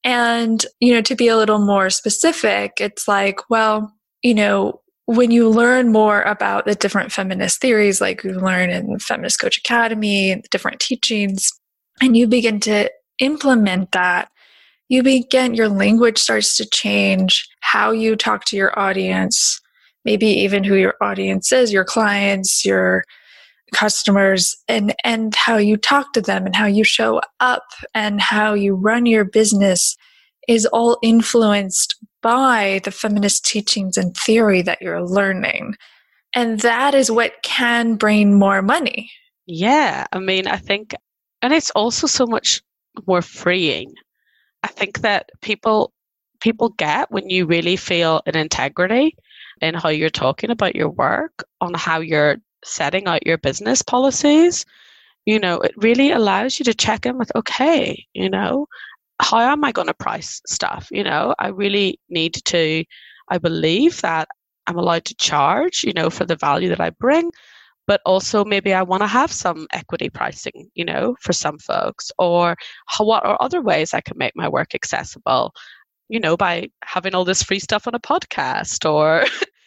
[0.04, 3.94] And, you know, to be a little more specific, it's like, well,
[4.24, 8.98] you know, when you learn more about the different feminist theories, like you learn in
[9.00, 11.52] Feminist Coach Academy, the different teachings,
[12.02, 14.30] and you begin to implement that,
[14.90, 19.60] you begin, your language starts to change, how you talk to your audience,
[20.06, 23.04] maybe even who your audience is, your clients, your
[23.74, 28.54] customers, and, and how you talk to them and how you show up and how
[28.54, 29.96] you run your business
[30.48, 35.76] is all influenced by the feminist teachings and theory that you're learning.
[36.34, 39.10] And that is what can bring more money.
[39.46, 40.06] Yeah.
[40.12, 40.96] I mean, I think
[41.42, 42.62] and it's also so much
[43.08, 43.94] more freeing.
[44.64, 45.94] I think that people
[46.40, 49.16] people get when you really feel an integrity
[49.62, 54.66] in how you're talking about your work, on how you're setting out your business policies.
[55.26, 58.68] You know, it really allows you to check in with, okay, you know,
[59.22, 60.88] how am I going to price stuff?
[60.92, 62.84] You know, I really need to,
[63.30, 64.28] I believe that
[64.68, 67.32] I'm allowed to charge, you know, for the value that I bring
[67.88, 72.12] but also maybe I want to have some equity pricing, you know, for some folks,
[72.18, 72.56] or
[72.88, 75.54] how, what are other ways I can make my work accessible,
[76.10, 79.26] you know, by having all this free stuff on a podcast or,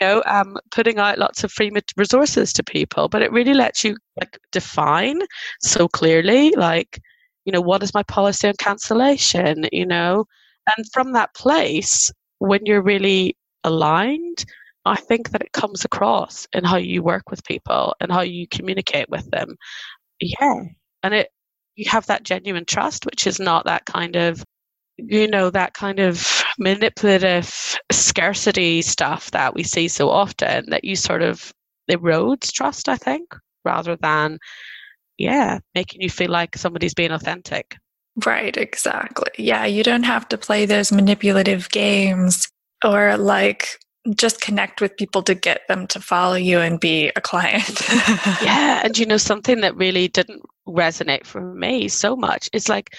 [0.00, 3.08] you know, um, putting out lots of free resources to people.
[3.08, 5.20] But it really lets you like define
[5.60, 7.00] so clearly, like,
[7.44, 10.26] you know, what is my policy on cancellation, you know,
[10.76, 14.44] and from that place, when you're really aligned
[14.88, 18.46] I think that it comes across in how you work with people and how you
[18.48, 19.56] communicate with them.
[20.20, 20.62] Yeah.
[21.02, 21.28] And it
[21.76, 24.44] you have that genuine trust, which is not that kind of
[24.96, 30.96] you know, that kind of manipulative scarcity stuff that we see so often that you
[30.96, 31.52] sort of
[31.90, 34.38] erodes trust, I think, rather than
[35.18, 37.76] yeah, making you feel like somebody's being authentic.
[38.24, 39.30] Right, exactly.
[39.36, 42.48] Yeah, you don't have to play those manipulative games
[42.84, 43.68] or like
[44.14, 47.82] just connect with people to get them to follow you and be a client.
[48.42, 48.80] yeah.
[48.84, 52.94] And you know, something that really didn't resonate for me so much is like,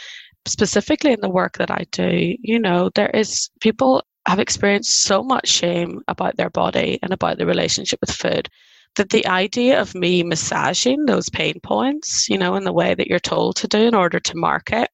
[0.45, 5.23] specifically in the work that I do, you know, there is people have experienced so
[5.23, 8.49] much shame about their body and about the relationship with food
[8.95, 13.07] that the idea of me massaging those pain points, you know, in the way that
[13.07, 14.89] you're told to do in order to market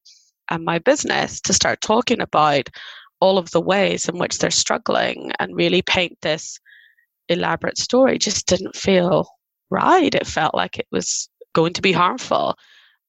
[0.50, 2.68] and my business to start talking about
[3.20, 6.58] all of the ways in which they're struggling and really paint this
[7.28, 9.26] elaborate story just didn't feel
[9.70, 10.14] right.
[10.14, 12.54] It felt like it was going to be harmful.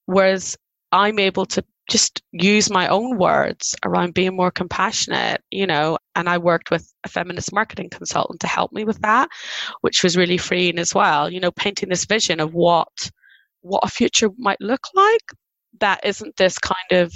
[0.05, 0.57] Whereas
[0.91, 5.97] I'm able to just use my own words around being more compassionate, you know.
[6.15, 9.29] And I worked with a feminist marketing consultant to help me with that,
[9.81, 13.11] which was really freeing as well, you know, painting this vision of what
[13.61, 15.31] what a future might look like
[15.79, 17.13] that isn't this kind of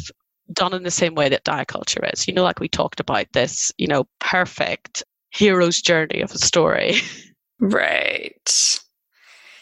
[0.54, 2.28] done in the same way that diet culture is.
[2.28, 6.96] You know, like we talked about this, you know, perfect hero's journey of a story.
[7.64, 8.80] Right.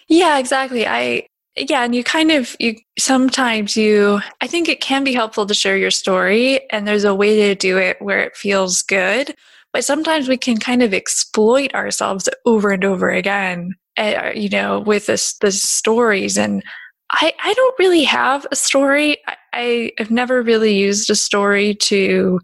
[0.08, 0.88] Yeah, exactly.
[0.88, 5.46] I yeah, and you kind of you sometimes you I think it can be helpful
[5.46, 9.36] to share your story and there's a way to do it where it feels good,
[9.74, 13.74] but sometimes we can kind of exploit ourselves over and over again.
[13.98, 16.64] Uh, you know, with this the stories and
[17.12, 19.18] I, I don't really have a story.
[19.28, 22.40] I, I have never really used a story to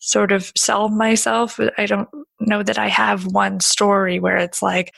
[0.00, 1.60] sort of sell myself.
[1.78, 2.08] I don't
[2.40, 4.92] know that I have one story where it's like,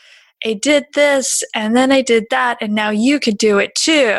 [0.44, 4.16] I did this and then I did that and now you could do it too.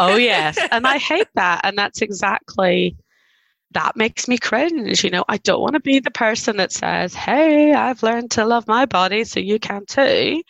[0.00, 0.58] oh, yes.
[0.70, 1.60] And I hate that.
[1.64, 2.96] And that's exactly
[3.72, 5.04] that makes me cringe.
[5.04, 8.44] You know, I don't want to be the person that says, Hey, I've learned to
[8.44, 10.42] love my body, so you can too.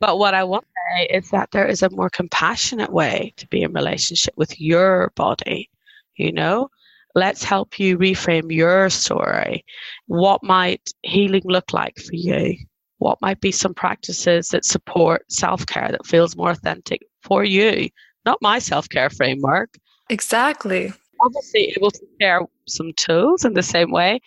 [0.00, 3.46] But what I want to say is that there is a more compassionate way to
[3.48, 5.70] be in relationship with your body.
[6.16, 6.70] You know,
[7.14, 9.64] let's help you reframe your story.
[10.06, 12.56] What might healing look like for you?
[13.02, 17.88] What might be some practices that support self care that feels more authentic for you?
[18.24, 19.76] Not my self care framework.
[20.08, 20.92] Exactly.
[21.20, 24.20] Obviously, able to share some tools in the same way.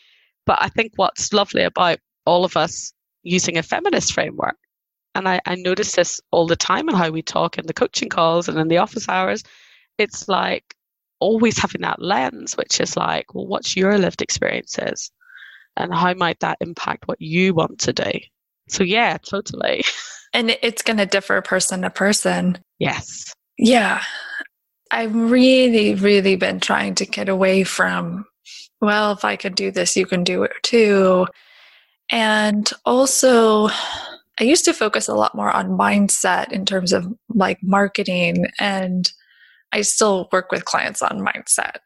[0.46, 2.92] But I think what's lovely about all of us
[3.24, 4.58] using a feminist framework,
[5.16, 8.10] and I, I notice this all the time in how we talk in the coaching
[8.10, 9.42] calls and in the office hours,
[9.98, 10.76] it's like
[11.22, 15.14] always having that lens, which is like, well, what's your lived experiences?
[15.78, 18.12] And how might that impact what you want to do?
[18.68, 19.84] So, yeah, totally.
[20.34, 22.58] And it's going to differ person to person.
[22.78, 23.34] Yes.
[23.58, 24.04] Yeah.
[24.92, 28.26] I've really, really been trying to get away from,
[28.82, 31.28] well, if I could do this, you can do it too.
[32.12, 33.70] And also,
[34.40, 39.10] I used to focus a lot more on mindset in terms of like marketing and
[39.72, 41.78] I still work with clients on mindset.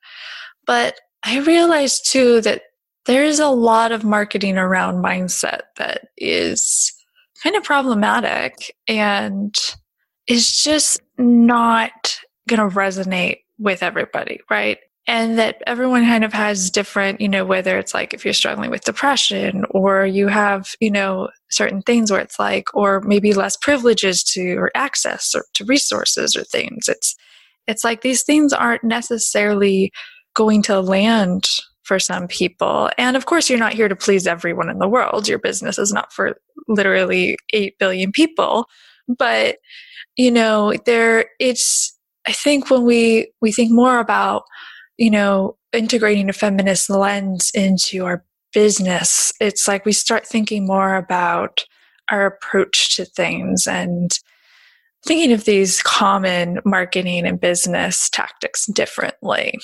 [0.65, 2.63] But I realized too that
[3.05, 6.93] there's a lot of marketing around mindset that is
[7.41, 9.55] kind of problematic and
[10.27, 14.77] is just not going to resonate with everybody, right?
[15.07, 18.69] And that everyone kind of has different, you know, whether it's like if you're struggling
[18.69, 23.57] with depression or you have, you know, certain things where it's like, or maybe less
[23.57, 26.87] privileges to or access or to resources or things.
[26.87, 27.15] It's
[27.65, 29.91] it's like these things aren't necessarily
[30.35, 31.47] going to land
[31.89, 32.87] for some people.
[32.99, 35.27] And of course, you're not here to please everyone in the world.
[35.27, 38.67] Your business is not for literally 8 billion people.
[39.07, 39.57] But,
[40.15, 44.43] you know, there, it's, I think when we, we think more about,
[44.97, 48.23] you know, integrating a feminist lens into our
[48.53, 51.65] business, it's like we start thinking more about
[52.11, 54.11] our approach to things and
[55.07, 59.57] thinking of these common marketing and business tactics differently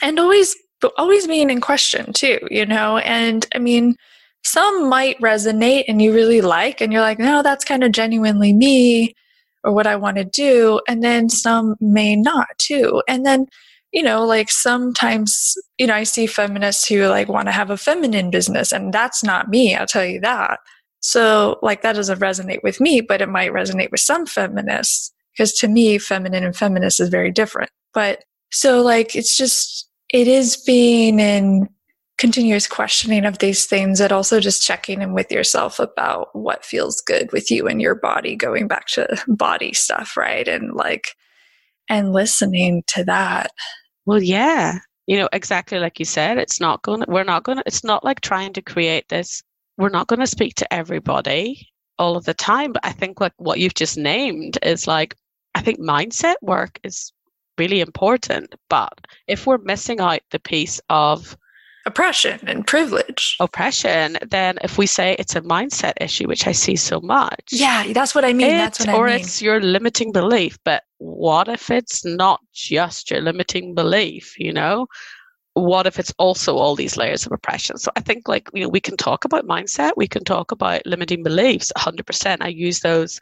[0.00, 0.54] and always
[0.96, 2.98] always being in question too you know?
[2.98, 3.96] And i mean
[4.44, 8.52] some might resonate and you really like and you're like no that's kind of genuinely
[8.52, 9.14] me
[9.62, 13.02] or what i want to do and then some may not too.
[13.08, 13.46] And then
[13.92, 17.76] you know like sometimes you know i see feminists who like want to have a
[17.76, 20.60] feminine business and that's not me i'll tell you that.
[21.04, 25.52] So, like, that doesn't resonate with me, but it might resonate with some feminists because
[25.58, 27.68] to me, feminine and feminist is very different.
[27.92, 31.68] But so, like, it's just, it is being in
[32.16, 37.00] continuous questioning of these things and also just checking in with yourself about what feels
[37.00, 40.46] good with you and your body, going back to body stuff, right?
[40.46, 41.08] And like,
[41.88, 43.50] and listening to that.
[44.06, 44.78] Well, yeah.
[45.06, 47.84] You know, exactly like you said, it's not going to, we're not going to, it's
[47.84, 49.42] not like trying to create this
[49.76, 53.32] we're not going to speak to everybody all of the time but i think like
[53.36, 55.14] what you've just named is like
[55.54, 57.12] i think mindset work is
[57.58, 58.92] really important but
[59.26, 61.36] if we're missing out the piece of
[61.86, 66.76] oppression and privilege oppression then if we say it's a mindset issue which i see
[66.76, 69.16] so much yeah that's what i mean that's what I or mean.
[69.16, 74.86] it's your limiting belief but what if it's not just your limiting belief you know
[75.54, 77.78] what if it's also all these layers of oppression?
[77.78, 80.84] So I think like you know we can talk about mindset, we can talk about
[80.84, 82.38] limiting beliefs 100%.
[82.40, 83.20] I use those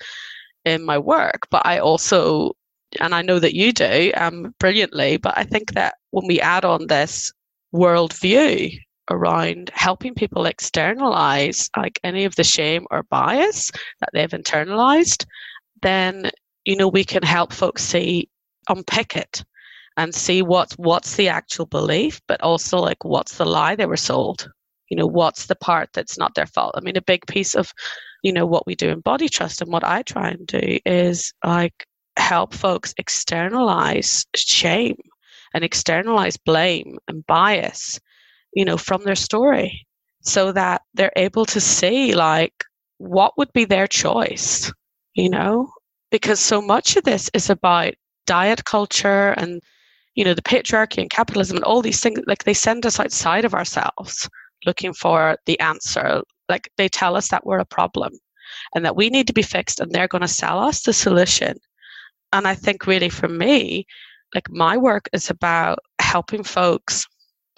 [0.64, 2.52] in my work, but I also
[3.00, 6.64] and I know that you do um, brilliantly, but I think that when we add
[6.64, 7.32] on this
[7.74, 8.76] worldview
[9.10, 13.70] around helping people externalize like any of the shame or bias
[14.00, 15.26] that they've internalized,
[15.82, 16.30] then
[16.64, 18.28] you know we can help folks see
[18.68, 19.44] unpick it
[19.96, 23.96] and see what's what's the actual belief, but also like what's the lie they were
[23.96, 24.50] sold.
[24.88, 26.74] You know, what's the part that's not their fault?
[26.76, 27.72] I mean, a big piece of,
[28.22, 31.32] you know, what we do in body trust and what I try and do is
[31.44, 31.86] like
[32.16, 34.96] help folks externalize shame
[35.54, 38.00] and externalize blame and bias,
[38.54, 39.86] you know, from their story
[40.22, 42.64] so that they're able to see like
[42.98, 44.72] what would be their choice,
[45.14, 45.70] you know?
[46.10, 47.94] Because so much of this is about
[48.26, 49.60] diet culture and
[50.14, 53.44] you know the patriarchy and capitalism and all these things like they send us outside
[53.44, 54.28] of ourselves
[54.64, 58.12] looking for the answer like they tell us that we're a problem
[58.74, 61.56] and that we need to be fixed and they're going to sell us the solution
[62.32, 63.84] and i think really for me
[64.34, 67.04] like my work is about helping folks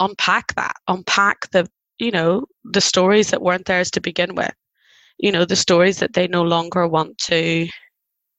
[0.00, 1.66] unpack that unpack the
[1.98, 4.52] you know the stories that weren't theirs to begin with
[5.18, 7.68] you know the stories that they no longer want to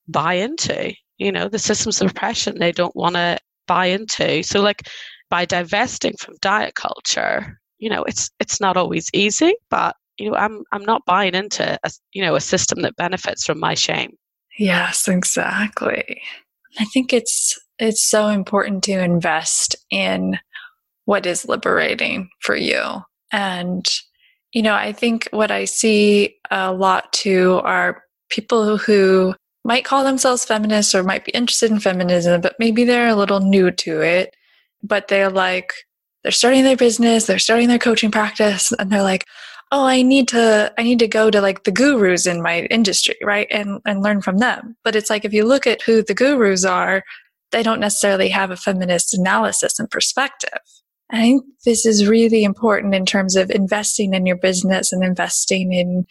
[0.08, 4.42] buy into you know the systems of oppression they don't want to buy into.
[4.42, 4.88] So like
[5.28, 10.36] by divesting from diet culture you know it's it's not always easy but you know
[10.36, 14.12] i'm i'm not buying into a you know a system that benefits from my shame
[14.58, 16.20] yes exactly.
[16.78, 20.38] I think it's it's so important to invest in
[21.04, 23.02] what is liberating for you.
[23.32, 23.86] And
[24.52, 29.34] you know i think what i see a lot too are people who
[29.64, 33.40] might call themselves feminists or might be interested in feminism but maybe they're a little
[33.40, 34.34] new to it
[34.82, 35.72] but they're like
[36.26, 39.24] they're starting their business, they're starting their coaching practice, and they're like,
[39.72, 43.16] oh, I need to, I need to go to like the gurus in my industry,
[43.22, 43.48] right?
[43.50, 44.76] And, and learn from them.
[44.84, 47.02] But it's like, if you look at who the gurus are,
[47.52, 50.60] they don't necessarily have a feminist analysis and perspective.
[51.10, 55.72] I think this is really important in terms of investing in your business and investing
[55.72, 56.04] in,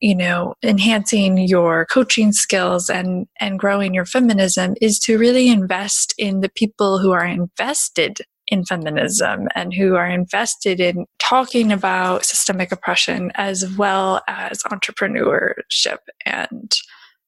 [0.00, 6.14] you know, enhancing your coaching skills and, and growing your feminism is to really invest
[6.16, 12.24] in the people who are invested in feminism and who are invested in talking about
[12.24, 16.72] systemic oppression as well as entrepreneurship and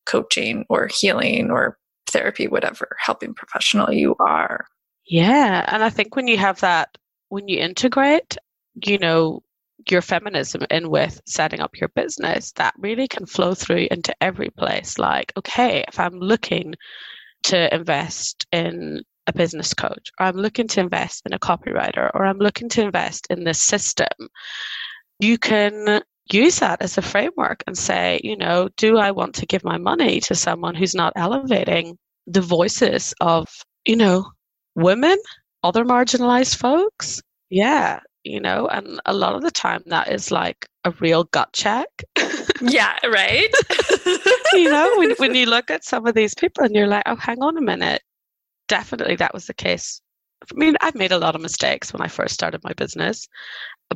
[0.07, 4.67] coaching or healing or therapy, whatever helping professional you are.
[5.07, 5.65] Yeah.
[5.69, 6.97] And I think when you have that,
[7.29, 8.37] when you integrate,
[8.85, 9.43] you know,
[9.89, 14.51] your feminism in with setting up your business, that really can flow through into every
[14.51, 14.99] place.
[14.99, 16.75] Like, okay, if I'm looking
[17.45, 22.25] to invest in a business coach, or I'm looking to invest in a copywriter, or
[22.25, 24.29] I'm looking to invest in this system,
[25.19, 26.03] you can
[26.33, 29.79] use that as a framework and say, you know, do I want to give my
[29.79, 33.49] money to someone who's not elevating the voices of,
[33.85, 34.31] you know,
[34.75, 35.17] women,
[35.63, 37.21] other marginalized folks?
[37.51, 41.53] Yeah, you know, and a lot of the time that is like a real gut
[41.53, 41.89] check.
[42.61, 43.49] yeah, right.
[44.53, 47.17] you know, when, when you look at some of these people and you're like, oh,
[47.17, 48.03] hang on a minute,
[48.71, 50.01] definitely that was the case.
[50.43, 53.27] I mean, I've made a lot of mistakes when I first started my business,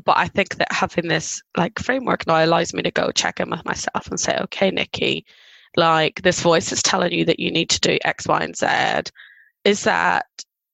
[0.05, 3.49] but I think that having this like framework now allows me to go check in
[3.51, 5.25] with myself and say, okay, Nikki,
[5.77, 8.66] like this voice is telling you that you need to do X, Y, and Z.
[9.64, 10.27] Is that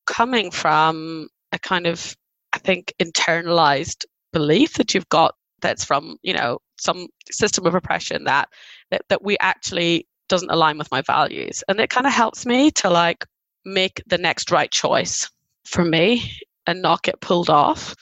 [0.07, 2.17] coming from a kind of,
[2.55, 8.25] I think, internalized belief that you've got that's from, you know, some system of oppression
[8.25, 8.49] that
[8.91, 11.63] that, that we actually doesn't align with my values.
[11.69, 13.27] And it kind of helps me to like
[13.65, 15.31] make the next right choice
[15.65, 16.33] for me
[16.67, 17.95] and not get pulled off.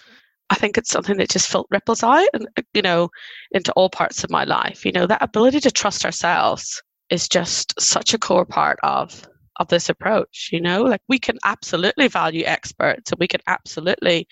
[0.51, 3.11] I think it's something that just ripples out and you know
[3.53, 4.85] into all parts of my life.
[4.85, 9.69] You know that ability to trust ourselves is just such a core part of of
[9.69, 10.51] this approach.
[10.53, 14.27] You know, like we can absolutely value experts and we can absolutely,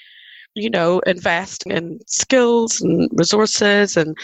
[0.55, 4.17] you know, invest in skills and resources and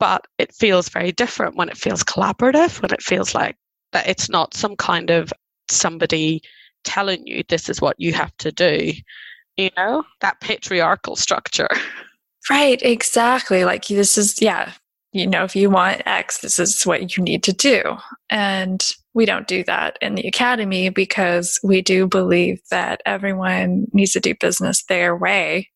[0.00, 3.56] but it feels very different when it feels collaborative, when it feels like
[3.92, 5.32] that it's not some kind of
[5.68, 6.42] somebody
[6.84, 8.92] telling you this is what you have to do
[9.56, 11.68] you know that patriarchal structure.
[12.50, 13.64] Right exactly.
[13.64, 14.72] Like this is yeah
[15.12, 17.96] you know if you want x this is what you need to do.
[18.28, 24.12] And we don't do that in the academy because we do believe that everyone needs
[24.12, 25.70] to do business their way.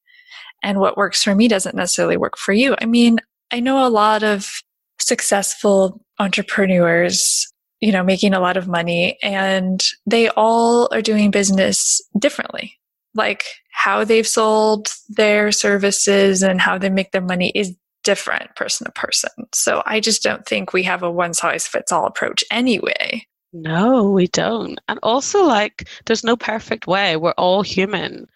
[0.63, 2.77] And what works for me doesn't necessarily work for you.
[2.83, 3.19] I mean
[3.51, 4.61] i know a lot of
[5.01, 12.01] successful entrepreneurs you know, making a lot of money and they all are doing business
[12.19, 12.77] differently.
[13.15, 17.75] Like how they've sold their services and how they make their money is
[18.05, 19.31] different person to person.
[19.53, 23.27] So I just don't think we have a one size fits all approach anyway.
[23.53, 24.79] No, we don't.
[24.89, 27.17] And also, like, there's no perfect way.
[27.17, 28.27] We're all human.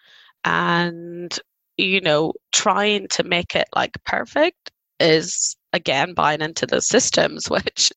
[0.43, 1.37] And,
[1.77, 7.91] you know, trying to make it like perfect is again buying into the systems, which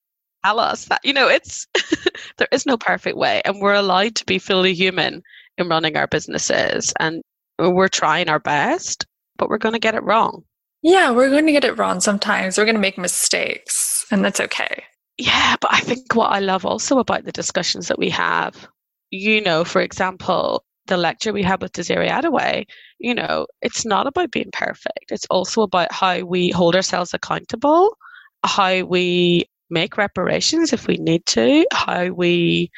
[0.47, 1.67] tell us that you know it's
[2.39, 5.23] there is no perfect way and we're allowed to be fully human
[5.59, 7.23] in running our businesses and
[7.59, 10.45] we're trying our best, but we're going to get it wrong.
[10.83, 12.59] Yeah, we're going to get it wrong sometimes.
[12.59, 14.85] We're going to make mistakes, and that's okay.
[15.19, 18.69] Yeah, but I think what I love also about the discussions that we have,
[19.11, 22.67] you know, for example, the lecture we had with Desiree Adaway,
[22.99, 25.11] you know, it's not about being perfect.
[25.11, 27.97] It's also about how we hold ourselves accountable,
[28.45, 32.71] how we make reparations if we need to, how we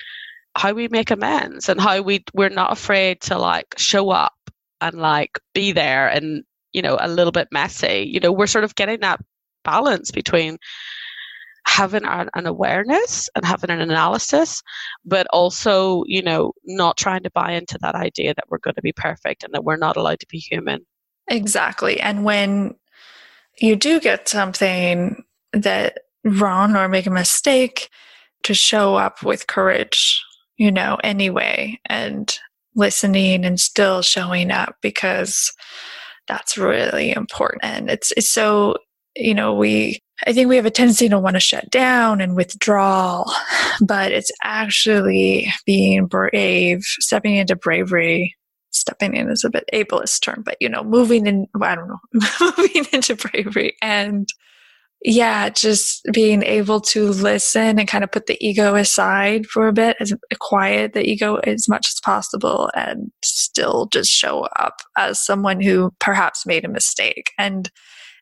[0.56, 4.34] how we make amends and how we we're not afraid to like show up
[4.80, 8.08] and like be there and you know a little bit messy.
[8.10, 9.20] You know we're sort of getting that
[9.64, 10.58] balance between
[11.66, 14.62] having an, an, awareness and having an analysis
[15.04, 18.82] but also you know not trying to buy into that idea that we're going to
[18.82, 20.80] be perfect and that we're not allowed to be human.
[21.28, 22.00] Exactly.
[22.00, 22.74] And when
[23.60, 27.88] you do get something that wrong or make a mistake
[28.42, 30.22] to show up with courage
[30.56, 32.38] you know anyway and
[32.74, 35.52] listening and still showing up because
[36.28, 37.64] that's really important.
[37.64, 38.76] And it's it's so,
[39.16, 42.36] you know, we I think we have a tendency to want to shut down and
[42.36, 43.24] withdraw,
[43.80, 48.34] but it's actually being brave, stepping into bravery.
[48.70, 51.98] Stepping in is a bit ableist term, but you know, moving in, I don't know,
[52.58, 54.28] moving into bravery and
[55.04, 59.72] yeah, just being able to listen and kind of put the ego aside for a
[59.72, 65.24] bit, as quiet the ego as much as possible, and still just show up as
[65.24, 67.30] someone who perhaps made a mistake.
[67.38, 67.70] And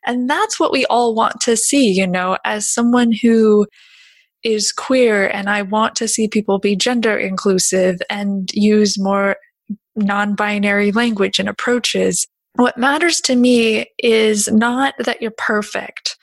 [0.05, 3.65] and that's what we all want to see, you know, as someone who
[4.43, 9.35] is queer and I want to see people be gender inclusive and use more
[9.95, 12.25] non-binary language and approaches.
[12.53, 16.15] What matters to me is not that you're perfect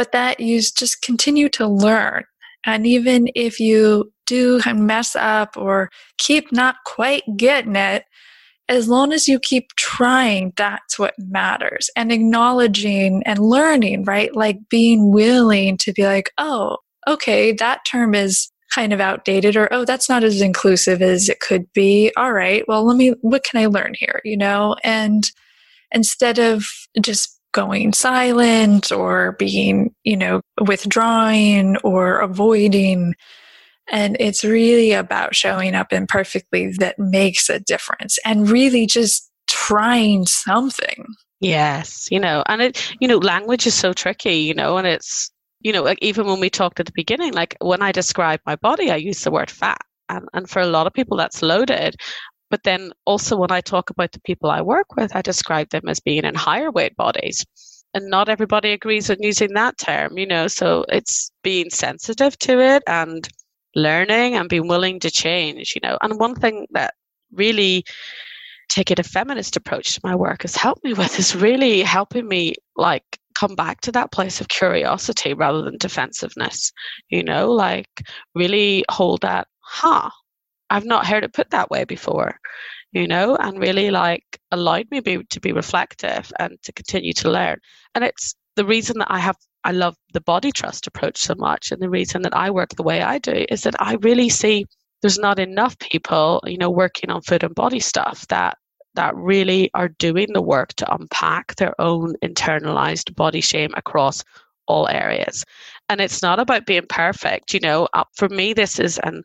[0.00, 2.24] but that you just continue to learn.
[2.64, 8.06] And even if you do mess up or keep not quite getting it,
[8.70, 11.90] as long as you keep trying, that's what matters.
[11.96, 14.34] And acknowledging and learning, right?
[14.34, 19.68] Like being willing to be like, oh, okay, that term is kind of outdated or
[19.70, 23.42] oh that's not as inclusive as it could be all right well let me what
[23.42, 25.32] can i learn here you know and
[25.90, 26.64] instead of
[27.00, 33.14] just going silent or being, you know, withdrawing or avoiding.
[33.90, 40.26] And it's really about showing up imperfectly that makes a difference and really just trying
[40.26, 41.06] something.
[41.40, 45.30] Yes, you know, and it, you know, language is so tricky, you know, and it's,
[45.60, 48.56] you know, like even when we talked at the beginning, like when I describe my
[48.56, 49.80] body, I use the word fat.
[50.08, 51.96] And, and for a lot of people, that's loaded.
[52.50, 55.88] But then also when I talk about the people I work with, I describe them
[55.88, 57.44] as being in higher weight bodies.
[57.94, 62.60] And not everybody agrees with using that term, you know, so it's being sensitive to
[62.60, 63.28] it and
[63.74, 65.98] learning and being willing to change, you know.
[66.02, 66.94] And one thing that
[67.32, 67.84] really
[68.70, 72.54] taking a feminist approach to my work has helped me with is really helping me
[72.76, 76.72] like come back to that place of curiosity rather than defensiveness
[77.08, 77.88] you know like
[78.34, 80.10] really hold that huh
[80.70, 82.38] I've not heard it put that way before,
[82.92, 87.30] you know, and really like allowed me be, to be reflective and to continue to
[87.30, 87.58] learn.
[87.94, 91.70] And it's the reason that I have I love the body trust approach so much,
[91.70, 94.64] and the reason that I work the way I do is that I really see
[95.02, 98.56] there's not enough people, you know, working on food and body stuff that
[98.94, 104.24] that really are doing the work to unpack their own internalized body shame across
[104.66, 105.44] all areas.
[105.88, 107.88] And it's not about being perfect, you know.
[107.92, 109.22] Uh, for me, this is an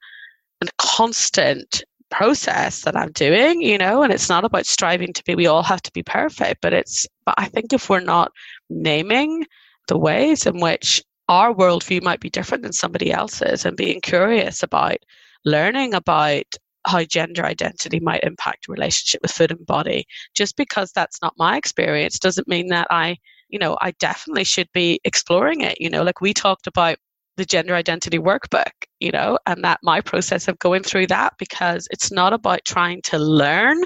[0.61, 5.35] a constant process that I'm doing, you know, and it's not about striving to be,
[5.35, 8.31] we all have to be perfect, but it's, but I think if we're not
[8.69, 9.45] naming
[9.87, 14.61] the ways in which our worldview might be different than somebody else's and being curious
[14.63, 14.97] about
[15.43, 16.45] learning about
[16.85, 21.57] how gender identity might impact relationship with food and body, just because that's not my
[21.57, 23.17] experience doesn't mean that I,
[23.49, 25.81] you know, I definitely should be exploring it.
[25.81, 26.97] You know, like we talked about
[27.37, 28.71] the gender identity workbook,
[29.05, 33.01] you know, and that my process of going through that because it's not about trying
[33.03, 33.81] to learn.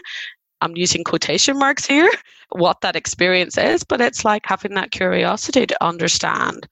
[0.62, 2.10] I'm using quotation marks here,
[2.50, 6.68] what that experience is, but it's like having that curiosity to understand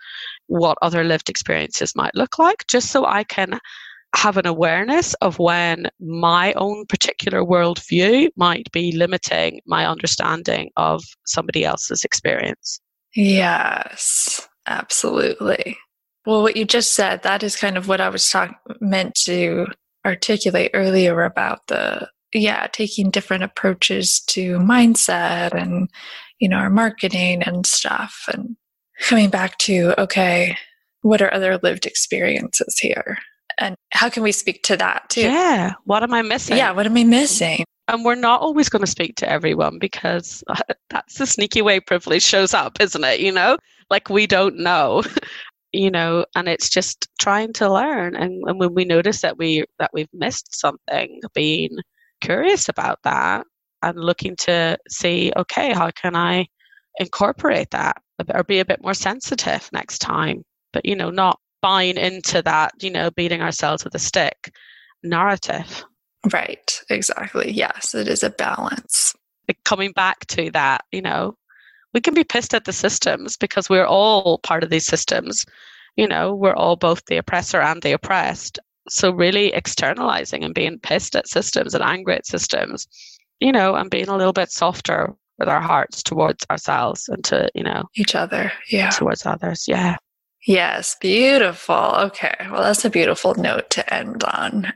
[0.47, 3.59] what other lived experiences might look like, just so I can
[4.15, 11.03] have an awareness of when my own particular worldview might be limiting my understanding of
[11.25, 12.79] somebody else's experience.
[13.13, 15.77] Yes, absolutely.
[16.27, 19.67] Well, what you just said, that is kind of what I was talk- meant to
[20.05, 25.89] articulate earlier about the, yeah, taking different approaches to mindset and,
[26.39, 28.25] you know, our marketing and stuff.
[28.27, 28.57] And
[29.03, 30.57] coming back to, okay,
[31.01, 33.17] what are other lived experiences here?
[33.57, 35.21] And how can we speak to that too?
[35.21, 35.75] Yeah.
[35.85, 36.57] What am I missing?
[36.57, 36.71] Yeah.
[36.71, 37.63] What am I missing?
[37.87, 40.43] And we're not always going to speak to everyone because
[40.89, 43.21] that's the sneaky way privilege shows up, isn't it?
[43.21, 43.57] You know,
[43.89, 45.03] like we don't know.
[45.71, 48.15] you know and it's just trying to learn.
[48.15, 51.77] And, and when we notice that we that we've missed something being
[52.21, 53.45] curious about that
[53.83, 56.47] and looking to see okay how can i
[56.99, 58.01] incorporate that
[58.33, 60.43] or be a bit more sensitive next time?
[60.73, 64.53] But you know not buying into that you know beating ourselves with a stick
[65.03, 65.83] narrative.
[66.31, 66.81] Right.
[66.89, 67.51] Exactly.
[67.51, 69.13] Yes it is a balance.
[69.63, 71.35] Coming back to that you know
[71.93, 75.45] we can be pissed at the systems because we're all part of these systems.
[75.95, 78.59] You know, we're all both the oppressor and the oppressed.
[78.89, 82.87] So, really externalizing and being pissed at systems and angry at systems,
[83.39, 87.49] you know, and being a little bit softer with our hearts towards ourselves and to,
[87.53, 88.51] you know, each other.
[88.69, 88.89] Yeah.
[88.91, 89.65] Towards others.
[89.67, 89.97] Yeah.
[90.45, 90.95] Yes.
[91.01, 91.75] Beautiful.
[91.75, 92.35] Okay.
[92.49, 94.71] Well, that's a beautiful note to end on.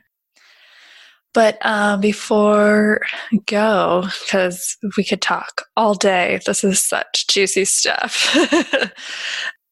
[1.34, 3.00] But uh, before
[3.46, 8.36] go, because we could talk all day, this is such juicy stuff.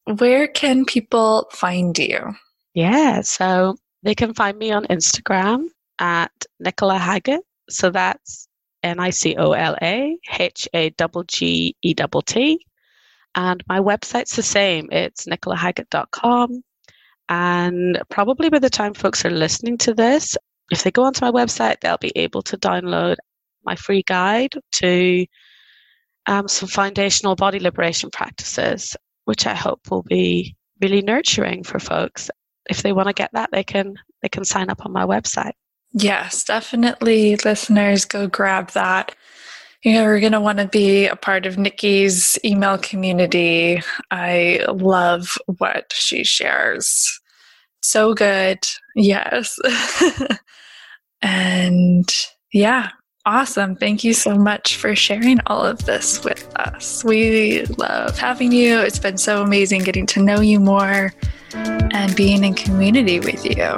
[0.19, 2.35] Where can people find you?
[2.75, 5.67] Yeah, so they can find me on Instagram
[5.99, 7.43] at Nicola Haggett.
[7.69, 8.49] So that's
[8.83, 10.91] N I C O L A H A
[11.27, 12.67] G E T T.
[13.35, 14.89] And my website's the same.
[14.91, 16.63] It's nicolahaggett.com.
[17.29, 20.37] And probably by the time folks are listening to this,
[20.71, 23.17] if they go onto my website, they'll be able to download
[23.65, 25.27] my free guide to
[26.27, 32.31] um, some foundational body liberation practices, which I hope will be really nurturing for folks.
[32.69, 35.53] If they want to get that, they can they can sign up on my website.
[35.93, 39.15] Yes, definitely, listeners, go grab that.
[39.83, 43.83] You know, we're going to want to be a part of Nikki's email community.
[44.11, 47.20] I love what she shares.
[47.83, 48.59] So good.
[48.95, 49.59] Yes.
[51.23, 52.09] And
[52.53, 52.91] yeah,
[53.27, 53.77] awesome.
[53.77, 57.05] Thank you so much for sharing all of this with us.
[57.05, 58.79] We love having you.
[58.81, 61.13] It's been so amazing getting to know you more
[61.55, 63.77] and being in community with you.